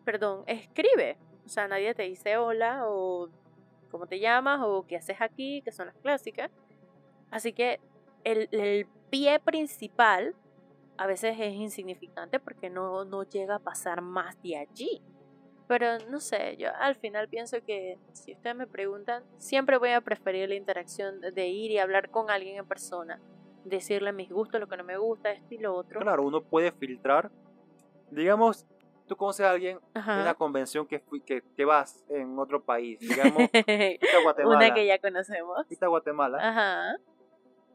perdón, 0.07 0.45
escribe. 0.47 1.19
O 1.45 1.49
sea, 1.51 1.69
nadie 1.69 1.95
te 1.95 2.05
dice 2.05 2.39
hola 2.39 2.85
o 2.87 3.29
cómo 3.91 4.07
te 4.07 4.21
llamas 4.21 4.61
o 4.63 4.87
qué 4.87 4.97
haces 4.97 5.21
aquí, 5.21 5.61
que 5.63 5.71
son 5.71 5.89
las 5.89 5.97
clásicas. 5.97 6.51
Así 7.31 7.53
que 7.53 7.79
el 8.25 8.87
pie 9.11 9.39
principal 9.41 10.35
a 10.99 11.07
veces 11.07 11.37
es 11.39 11.55
insignificante 11.55 12.39
porque 12.41 12.71
no, 12.71 13.05
no 13.05 13.23
llega 13.25 13.57
a 13.57 13.59
pasar 13.59 14.03
más 14.03 14.41
de 14.43 14.57
allí. 14.57 15.03
Pero 15.69 15.87
no 16.11 16.21
sé, 16.21 16.57
yo 16.59 16.69
al 16.81 16.97
final 16.97 17.29
pienso 17.29 17.57
que 17.65 17.97
si 18.13 18.35
ustedes 18.35 18.55
me 18.57 18.67
preguntan, 18.67 19.25
siempre 19.39 19.79
voy 19.79 19.91
a 19.91 20.01
preferir 20.01 20.49
la 20.49 20.55
interacción 20.55 21.21
de- 21.21 21.33
de 21.33 21.49
ir 21.49 21.71
y 21.71 21.79
hablar 21.79 22.11
con 22.11 22.31
alguien 22.31 22.59
en 22.59 22.67
persona, 22.67 23.21
decirle 23.65 24.13
mis 24.13 24.29
gustos, 24.31 24.61
lo 24.61 24.67
que 24.69 24.77
no 24.77 24.85
me 24.85 24.99
gusta, 24.99 25.31
esto 25.31 25.55
y 25.55 25.59
lo 25.59 25.75
otro. 25.75 26.01
Claro, 26.01 26.25
uno 26.25 26.43
puede 26.43 26.73
filtrar. 26.73 27.31
Digamos, 28.11 28.67
tú 29.07 29.17
conoces 29.17 29.47
a 29.47 29.51
alguien 29.51 29.79
en 29.95 30.21
una 30.23 30.35
convención 30.35 30.87
que, 30.87 31.03
que, 31.25 31.43
que 31.57 31.65
vas 31.65 32.05
en 32.09 32.39
otro 32.39 32.63
país. 32.63 32.99
Digamos, 33.01 33.49
Guatemala. 34.23 34.57
Una 34.67 34.75
que 34.75 34.87
ya 34.87 34.99
conocemos. 34.99 35.67
Guatemala. 35.81 36.39
Ajá. 36.41 36.97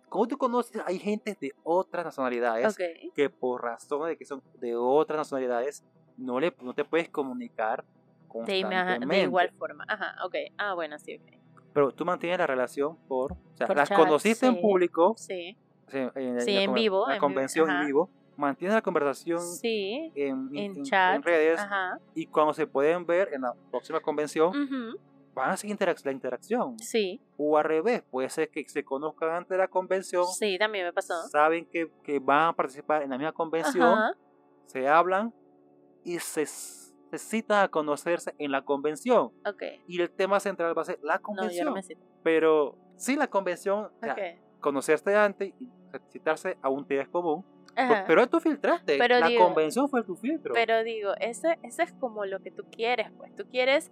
Como 0.09 0.27
tú 0.27 0.37
conoces, 0.37 0.81
hay 0.85 0.99
gente 0.99 1.37
de 1.39 1.51
otras 1.63 2.05
nacionalidades 2.05 2.77
que 3.13 3.29
por 3.29 3.63
razón 3.63 4.07
de 4.07 4.17
que 4.17 4.25
son 4.25 4.41
de 4.59 4.75
otras 4.75 5.17
nacionalidades 5.17 5.83
no, 6.17 6.39
le, 6.39 6.55
no 6.61 6.73
te 6.73 6.85
puedes 6.85 7.09
comunicar 7.09 7.83
De, 7.83 8.27
constantemente. 8.27 9.15
de 9.15 9.21
igual 9.23 9.51
forma. 9.51 9.83
Ajá, 9.87 10.15
ok. 10.25 10.35
Ah, 10.57 10.73
bueno, 10.73 10.97
sí, 10.97 11.15
ok. 11.21 11.37
Pero 11.73 11.91
tú 11.91 12.05
mantienes 12.05 12.39
la 12.39 12.47
relación 12.47 12.95
por... 13.07 13.33
O 13.33 13.37
sea, 13.55 13.67
Por 13.67 13.75
las 13.75 13.89
chat, 13.89 13.97
conociste 13.97 14.45
en 14.47 14.55
sí. 14.55 14.61
público, 14.61 15.13
Sí. 15.17 15.55
sea, 15.87 16.11
en, 16.15 16.41
Sí, 16.41 16.53
la 16.55 16.61
en 16.61 16.71
conver- 16.71 16.75
vivo, 16.75 17.07
La 17.07 17.13
en 17.15 17.19
convención 17.19 17.69
en 17.69 17.85
vivo. 17.85 18.09
Mantienes 18.37 18.75
la 18.75 18.81
conversación 18.81 19.39
Sí. 19.41 20.11
en, 20.15 20.49
En 20.53 20.83
chat, 20.83 21.23
redes 21.23 21.59
Ajá. 21.59 21.99
y 22.15 22.25
cuando 22.27 22.53
se 22.53 22.65
pueden 22.67 23.05
ver 23.05 23.29
en 23.33 23.41
la 23.41 23.53
próxima 23.71 23.99
convención, 23.99 24.49
Ujú, 24.49 24.97
van 25.37 25.51
a 25.51 25.57
seguir 25.57 25.77
interac- 25.77 26.03
la 26.03 26.11
interacción. 26.11 26.77
Sí. 26.79 27.21
O 27.37 27.57
al 27.57 27.63
revés, 27.63 28.03
puede 28.09 28.29
ser 28.29 28.49
que 28.49 28.67
se 28.67 28.83
conozcan 28.83 29.29
antes 29.29 29.49
de 29.49 29.57
la 29.57 29.67
convención, 29.67 30.25
Sí, 30.25 30.57
también 30.57 30.85
me 30.85 30.93
pasó. 30.93 31.13
saben 31.29 31.65
que, 31.65 31.89
que 32.03 32.19
van 32.19 32.49
a 32.49 32.53
participar 32.53 33.03
en 33.03 33.09
la 33.11 33.17
misma 33.17 33.31
convención, 33.33 33.83
Ajá. 33.93 34.11
se 34.65 34.87
hablan 34.87 35.33
y 36.03 36.19
se, 36.19 36.45
se 36.45 37.17
citan 37.17 37.63
a 37.63 37.67
conocerse 37.69 38.33
en 38.37 38.51
la 38.51 38.63
convención. 38.63 39.31
Ok. 39.45 39.63
Y 39.87 40.01
el 40.01 40.09
tema 40.09 40.39
central 40.39 40.77
va 40.77 40.81
a 40.81 40.85
ser 40.85 40.99
la 41.01 41.13
No, 41.15 41.19
yo 41.19 41.23
convención. 41.23 41.65
no 41.67 41.73
me 41.73 41.83
siento. 41.83 42.05
Pero 42.23 42.77
sí, 42.97 43.15
la 43.15 43.27
convención, 43.27 43.85
o 43.85 43.99
sea, 44.01 44.13
Ok. 44.13 44.59
conocerse 44.61 45.15
antes 45.15 45.53
y 45.59 45.67
citarse 46.11 46.57
a 46.61 46.69
un 46.69 46.79
interés 46.79 47.07
común. 47.07 47.43
Pues, 47.75 47.91
Ajá. 47.91 48.03
Pero 48.07 48.27
tú 48.27 48.39
filtraste. 48.39 48.97
Pero 48.97 49.19
la 49.19 49.27
digo- 49.27 49.45
convención 49.45 49.87
fue 49.87 50.03
tu 50.03 50.15
filtro. 50.15 50.53
Pero 50.53 50.83
digo, 50.83 51.11
eso, 51.19 51.47
eso 51.61 51.83
es 51.83 51.93
como 51.93 52.25
lo 52.25 52.39
que 52.41 52.49
tú 52.51 52.63
quieres, 52.71 53.11
pues. 53.17 53.35
Tú 53.35 53.45
quieres 53.49 53.91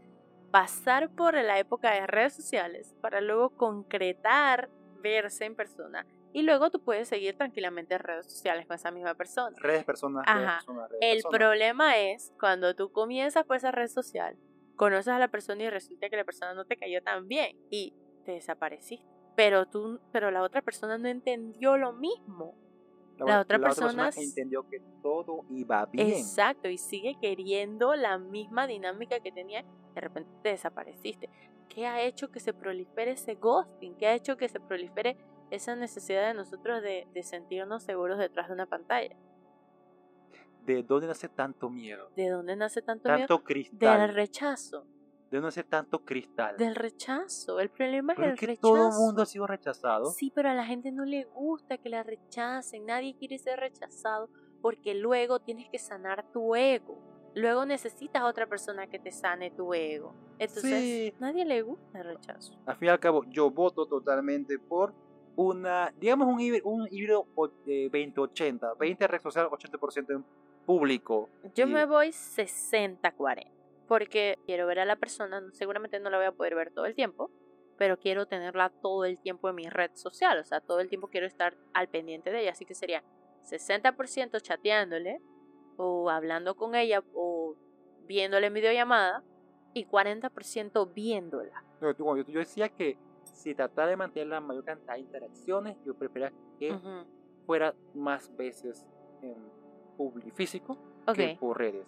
pasar 0.56 1.10
por 1.10 1.34
la 1.34 1.60
época 1.60 1.92
de 1.92 2.08
redes 2.08 2.34
sociales 2.34 2.96
para 3.02 3.20
luego 3.20 3.50
concretar 3.50 4.70
verse 5.02 5.44
en 5.44 5.54
persona. 5.54 6.08
Y 6.32 6.44
luego 6.44 6.72
tú 6.72 6.82
puedes 6.82 7.10
seguir 7.10 7.36
tranquilamente 7.36 7.96
en 7.96 8.00
redes 8.00 8.32
sociales 8.32 8.66
con 8.66 8.76
esa 8.76 8.90
misma 8.90 9.16
persona. 9.16 9.54
Redes 9.60 9.84
personas, 9.84 10.26
redes 10.26 10.48
Ajá. 10.48 10.58
personas, 10.60 10.90
redes 10.92 11.02
El 11.04 11.16
personas. 11.18 11.38
problema 11.40 11.98
es 11.98 12.34
cuando 12.40 12.74
tú 12.74 12.90
comienzas 12.94 13.44
por 13.44 13.58
esa 13.58 13.72
red 13.72 13.90
social, 13.90 14.38
conoces 14.78 15.10
a 15.10 15.20
la 15.20 15.28
persona 15.28 15.62
y 15.62 15.70
resulta 15.70 16.08
que 16.08 16.16
la 16.16 16.24
persona 16.24 16.54
no 16.54 16.64
te 16.64 16.78
cayó 16.78 17.04
tan 17.04 17.28
bien 17.28 17.58
y 17.70 17.94
te 18.24 18.32
desapareciste. 18.32 19.06
Pero 19.36 19.66
tú, 19.66 20.00
pero 20.14 20.32
la 20.32 20.42
otra 20.42 20.62
persona 20.62 20.98
no 20.98 21.10
entendió 21.10 21.76
lo 21.76 21.92
mismo. 21.92 22.56
La 23.18 23.42
otra 23.42 23.58
persona 23.60 24.10
s- 24.10 24.22
entendió 24.24 24.68
que 24.68 24.82
todo 25.02 25.46
iba 25.50 25.86
bien. 25.86 26.10
Exacto, 26.10 26.70
y 26.70 26.78
sigue 26.78 27.16
queriendo 27.22 27.96
la 27.96 28.18
misma 28.18 28.68
dinámica 28.68 29.20
que 29.20 29.32
tenía, 29.32 29.64
de 29.94 30.02
repente 30.02 30.30
te 30.44 30.50
desapareciste. 30.50 31.30
¿Qué 31.70 31.88
ha 31.88 32.02
hecho 32.04 32.30
que 32.30 32.40
se 32.40 32.54
prolifere 32.54 33.12
ese 33.12 33.36
ghosting? 33.36 33.96
¿Qué 33.98 34.08
ha 34.08 34.14
hecho 34.16 34.38
que 34.38 34.50
se 34.50 34.60
prolifere 34.60 35.18
esa 35.52 35.76
necesidad 35.76 36.28
de 36.28 36.34
nosotros 36.34 36.82
de, 36.82 37.08
de 37.14 37.24
sentirnos 37.24 37.84
seguros 37.84 38.18
detrás 38.18 38.48
de 38.48 38.54
una 38.54 38.66
pantalla? 38.66 39.16
¿De 40.66 40.82
dónde 40.84 41.08
nace 41.08 41.30
tanto 41.30 41.70
miedo? 41.70 42.10
¿De 42.16 42.30
dónde 42.30 42.56
nace 42.56 42.82
tanto, 42.82 43.10
miedo? 43.10 43.28
Tanto 43.28 43.44
cristal. 43.44 44.00
Del 44.08 44.16
rechazo. 44.16 44.88
¿De 45.36 45.42
dónde 45.42 45.48
nace 45.48 45.66
tanto 45.66 46.00
cristal? 46.06 46.56
Del 46.56 46.76
rechazo. 46.76 47.60
El 47.60 47.70
problema 47.70 48.14
es 48.14 48.18
Pero 48.18 48.28
el 48.30 48.34
es 48.36 48.40
que 48.40 48.46
rechazo. 48.48 48.62
todo 48.74 48.88
el 48.88 48.94
mundo 48.96 49.22
ha 49.22 49.26
sido 49.26 49.46
rechazado. 49.46 50.06
Sí, 50.06 50.32
pero 50.34 50.50
a 50.50 50.54
la 50.54 50.66
gente 50.66 50.94
no 50.94 51.04
le 51.04 51.26
gusta 51.26 51.78
que 51.78 51.90
la 51.90 52.04
rechacen. 52.04 52.86
Nadie 52.86 53.18
quiere 53.18 53.38
ser 53.38 53.60
rechazado 53.60 54.30
porque 54.62 54.96
luego 54.96 55.40
tienes 55.42 55.68
que 55.70 55.78
sanar 55.78 56.24
tu 56.32 56.56
ego. 56.56 56.98
Luego 57.36 57.66
necesitas 57.66 58.22
a 58.22 58.28
otra 58.28 58.48
persona 58.48 58.88
que 58.88 58.98
te 58.98 59.12
sane 59.12 59.52
tu 59.52 59.74
ego. 59.74 60.14
Entonces, 60.40 60.64
Sí. 60.64 61.14
nadie 61.20 61.44
le 61.44 61.62
gusta 61.64 62.00
el 62.00 62.06
rechazo. 62.06 62.58
Al 62.66 62.78
fin 62.78 62.88
y 62.88 62.92
al 62.92 63.00
cabo, 63.02 63.26
yo 63.26 63.52
voto 63.52 63.86
totalmente 63.88 64.58
por 64.58 64.94
una, 65.36 65.94
digamos, 66.00 66.30
un 66.30 66.40
híbrido, 66.40 66.66
un 66.70 66.88
híbrido 66.90 67.28
o- 67.36 67.50
eh, 67.68 67.90
20-80. 67.92 68.74
20 68.80 69.06
red 69.06 69.20
social, 69.22 69.50
80% 69.52 70.14
en 70.14 70.24
público. 70.66 71.28
Yo 71.54 71.68
Y- 71.68 71.72
me 71.74 71.86
voy 71.86 72.14
60-40. 72.14 73.52
Porque 73.88 74.38
quiero 74.46 74.66
ver 74.68 74.80
a 74.80 74.86
la 74.86 74.96
persona, 74.96 75.42
seguramente 75.54 76.00
no 76.00 76.10
la 76.10 76.18
voy 76.18 76.26
a 76.28 76.32
poder 76.32 76.56
ver 76.56 76.72
todo 76.74 76.86
el 76.86 76.96
tiempo, 76.96 77.30
pero 77.78 77.98
quiero 77.98 78.26
tenerla 78.26 78.70
todo 78.82 79.06
el 79.06 79.20
tiempo 79.20 79.50
en 79.50 79.56
mi 79.56 79.70
red 79.70 79.92
social. 79.94 80.40
O 80.40 80.44
sea, 80.44 80.60
todo 80.62 80.80
el 80.80 80.90
tiempo 80.90 81.08
quiero 81.10 81.28
estar 81.28 81.56
al 81.74 81.88
pendiente 81.90 82.32
de 82.32 82.42
ella. 82.42 82.52
Así 82.52 82.66
que 82.66 82.74
sería 82.74 83.04
60% 83.44 84.40
chateándole 84.40 85.22
o 85.78 86.10
hablando 86.10 86.56
con 86.56 86.74
ella 86.76 87.04
o 87.14 87.56
viéndole 88.08 88.48
en 88.48 88.54
videollamada 88.54 89.24
y 89.74 89.86
40% 89.86 90.88
viéndola. 90.94 91.64
Yo, 91.82 91.92
yo- 91.98 92.24
yo 92.26 92.40
decía 92.40 92.70
que 92.70 92.98
si 93.24 93.54
tratara 93.54 93.90
de 93.90 93.98
mantener 93.98 94.30
la 94.30 94.40
mayor 94.40 94.64
cantidad 94.64 94.94
de 94.94 95.02
interacciones, 95.02 95.78
yo 95.86 95.94
preferiría 95.96 96.32
que 96.58 96.72
Ujú. 96.74 97.06
fuera 97.46 97.76
más 97.94 98.34
veces 98.38 98.86
en 99.22 99.36
público 99.98 100.36
físico 100.36 100.78
Ok, 101.08 101.16
que 101.16 101.38
por 101.40 101.58
redes. 101.58 101.86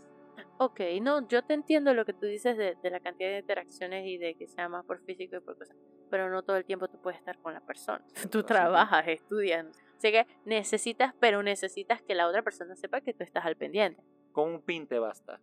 Ok, 0.59 0.79
no, 1.01 1.27
yo 1.27 1.43
te 1.43 1.53
entiendo 1.53 1.93
lo 1.93 2.05
que 2.05 2.13
tú 2.13 2.25
dices 2.25 2.57
de, 2.57 2.75
de 2.81 2.89
la 2.89 2.99
cantidad 2.99 3.29
de 3.29 3.39
interacciones 3.39 4.05
y 4.07 4.17
de 4.17 4.35
que 4.35 4.47
sea 4.47 4.69
más 4.69 4.85
por 4.85 4.99
físico 5.03 5.35
y 5.35 5.39
por 5.39 5.57
cosas, 5.57 5.75
pero 6.09 6.29
no 6.29 6.41
todo 6.43 6.57
el 6.57 6.65
tiempo 6.65 6.87
tú 6.87 6.99
puedes 7.01 7.19
estar 7.19 7.37
con 7.39 7.53
la 7.53 7.61
persona. 7.61 8.03
Tú 8.31 8.43
trabajas, 8.43 9.07
estudias, 9.07 9.65
así 9.97 10.11
que 10.11 10.25
necesitas, 10.45 11.13
pero 11.19 11.43
necesitas 11.43 12.01
que 12.01 12.15
la 12.15 12.27
otra 12.27 12.41
persona 12.41 12.75
sepa 12.75 13.01
que 13.01 13.13
tú 13.13 13.23
estás 13.23 13.45
al 13.45 13.55
pendiente. 13.55 14.01
Con 14.31 14.49
un 14.49 14.61
pin 14.61 14.87
te 14.87 14.99
basta. 14.99 15.39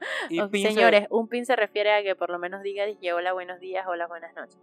Y 0.30 0.40
Ok, 0.40 0.50
pin 0.50 0.62
se- 0.66 0.72
señores, 0.72 1.06
un 1.10 1.28
pin 1.28 1.44
se 1.44 1.56
refiere 1.56 1.92
a 1.92 2.02
que 2.02 2.16
por 2.16 2.30
lo 2.30 2.38
menos 2.38 2.62
diga 2.62 2.86
dije 2.86 3.12
hola, 3.12 3.32
buenos 3.32 3.60
días, 3.60 3.86
hola, 3.86 4.06
buenas 4.06 4.34
noches. 4.34 4.58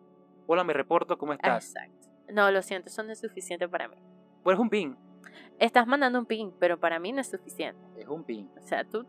Hola, 0.47 0.63
me 0.63 0.73
reporto, 0.73 1.17
¿cómo 1.17 1.33
estás? 1.33 1.65
Exacto. 1.75 2.07
No, 2.33 2.49
lo 2.51 2.61
siento, 2.61 2.89
eso 2.89 3.03
no 3.03 3.11
es 3.11 3.19
suficiente 3.19 3.67
para 3.69 3.87
mí. 3.87 3.97
Pues 4.43 4.55
es 4.55 4.59
un 4.59 4.69
pin. 4.69 4.97
Estás 5.59 5.85
mandando 5.87 6.19
un 6.19 6.25
pin, 6.25 6.53
pero 6.59 6.79
para 6.79 6.99
mí 6.99 7.11
no 7.11 7.21
es 7.21 7.27
suficiente. 7.29 7.79
Es 7.97 8.07
un 8.07 8.23
pin. 8.23 8.49
O 8.57 8.61
sea, 8.61 8.83
tú, 8.83 9.05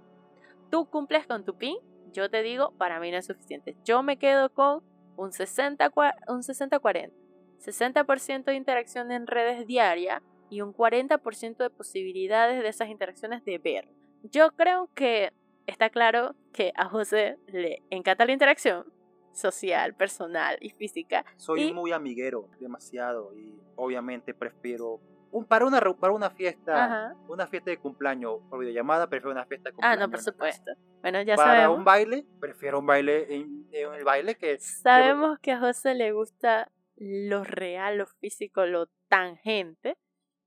tú 0.70 0.86
cumples 0.90 1.26
con 1.26 1.44
tu 1.44 1.56
pin, 1.56 1.76
yo 2.12 2.30
te 2.30 2.42
digo, 2.42 2.72
para 2.78 3.00
mí 3.00 3.10
no 3.10 3.18
es 3.18 3.26
suficiente. 3.26 3.76
Yo 3.84 4.02
me 4.02 4.18
quedo 4.18 4.50
con 4.52 4.82
un 5.16 5.32
60 5.32 5.90
cua- 5.90 6.14
un 6.28 6.42
60-40. 6.42 7.12
60% 7.58 8.44
de 8.44 8.54
interacción 8.54 9.10
en 9.10 9.26
redes 9.26 9.66
diaria 9.66 10.22
y 10.50 10.60
un 10.60 10.72
40% 10.72 11.56
de 11.58 11.70
posibilidades 11.70 12.62
de 12.62 12.68
esas 12.68 12.88
interacciones 12.88 13.44
de 13.44 13.58
ver. 13.58 13.88
Yo 14.22 14.52
creo 14.52 14.88
que 14.94 15.32
está 15.66 15.90
claro 15.90 16.34
que 16.52 16.72
a 16.76 16.88
José 16.88 17.36
le 17.48 17.82
encanta 17.90 18.24
la 18.24 18.32
interacción 18.32 18.84
social, 19.32 19.94
personal 19.94 20.56
y 20.60 20.70
física. 20.70 21.24
Soy 21.36 21.62
Y- 21.64 21.72
muy 21.74 21.92
amiguero, 21.92 22.48
demasiado. 22.60 23.34
Y 23.36 23.60
obviamente 23.76 24.34
prefiero. 24.34 25.00
Un, 25.30 25.44
para, 25.44 25.66
una, 25.66 25.80
para 25.80 26.12
una 26.12 26.30
fiesta. 26.30 26.84
Ajá. 26.84 27.14
Una 27.28 27.46
fiesta 27.46 27.70
de 27.70 27.78
cumpleaños 27.78 28.40
por 28.48 28.60
videollamada, 28.60 29.06
prefiero 29.08 29.32
una 29.32 29.44
fiesta 29.46 29.70
de 29.70 29.74
Ah, 29.74 29.96
cumpleaños. 29.96 30.00
no, 30.00 30.10
por 30.10 30.20
supuesto. 30.20 30.72
Bueno, 31.02 31.22
ya 31.22 31.36
para 31.36 31.52
sabemos. 31.52 31.78
un 31.78 31.84
baile, 31.84 32.26
prefiero 32.40 32.78
un 32.80 32.86
baile 32.86 33.34
en, 33.34 33.68
en 33.72 33.94
el 33.94 34.04
baile 34.04 34.34
que. 34.36 34.58
Sabemos 34.58 35.38
que 35.40 35.52
a 35.52 35.60
José 35.60 35.94
le 35.94 36.12
gusta 36.12 36.70
lo 36.96 37.44
real, 37.44 37.98
lo 37.98 38.06
físico, 38.06 38.66
lo 38.66 38.88
tangente. 39.08 39.96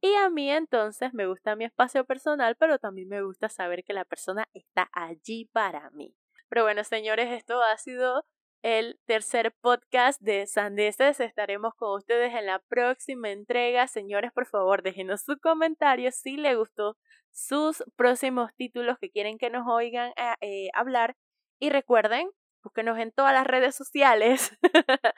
Y 0.02 0.14
a 0.16 0.30
mí 0.32 0.50
entonces 0.50 1.14
me 1.14 1.28
gusta 1.28 1.56
mi 1.56 1.64
espacio 1.66 2.04
personal, 2.06 2.56
pero 2.56 2.80
también 2.80 3.08
me 3.08 3.22
gusta 3.22 3.50
saber 3.50 3.84
que 3.84 3.94
la 3.94 4.04
persona 4.04 4.46
está 4.54 4.90
allí 4.94 5.46
para 5.54 5.92
mí. 5.92 6.16
Pero 6.50 6.64
bueno, 6.64 6.84
señores, 6.84 7.30
esto 7.32 7.62
ha 7.62 7.78
sido 7.78 8.26
el 8.64 9.00
tercer 9.06 9.54
podcast 9.62 10.22
de 10.22 10.46
Sandeces. 10.48 11.20
Estaremos 11.20 11.74
con 11.76 11.98
ustedes 11.98 12.34
en 12.34 12.46
la 12.46 12.60
próxima 12.60 13.30
entrega. 13.32 13.88
Señores, 13.88 14.32
por 14.34 14.46
favor, 14.48 14.84
déjenos 14.84 15.22
su 15.24 15.38
comentario 15.40 16.12
si 16.12 16.38
les 16.38 16.56
gustó 16.58 16.98
sus 17.32 17.84
próximos 17.96 18.52
títulos 18.56 18.98
que 19.00 19.10
quieren 19.10 19.38
que 19.38 19.50
nos 19.50 19.68
oigan 19.68 20.12
a- 20.18 20.36
eh, 20.42 20.70
hablar. 20.74 21.16
Y 21.60 21.70
recuerden, 21.70 22.30
búsquenos 22.64 22.98
en 23.00 23.12
todas 23.12 23.34
las 23.34 23.48
redes 23.48 23.76
sociales. 23.76 24.58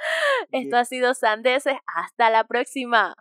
Esto 0.51 0.77
ha 0.77 0.85
sido 0.85 1.13
Sandeces. 1.13 1.77
Hasta 1.87 2.29
la 2.29 2.43
próxima. 2.45 3.15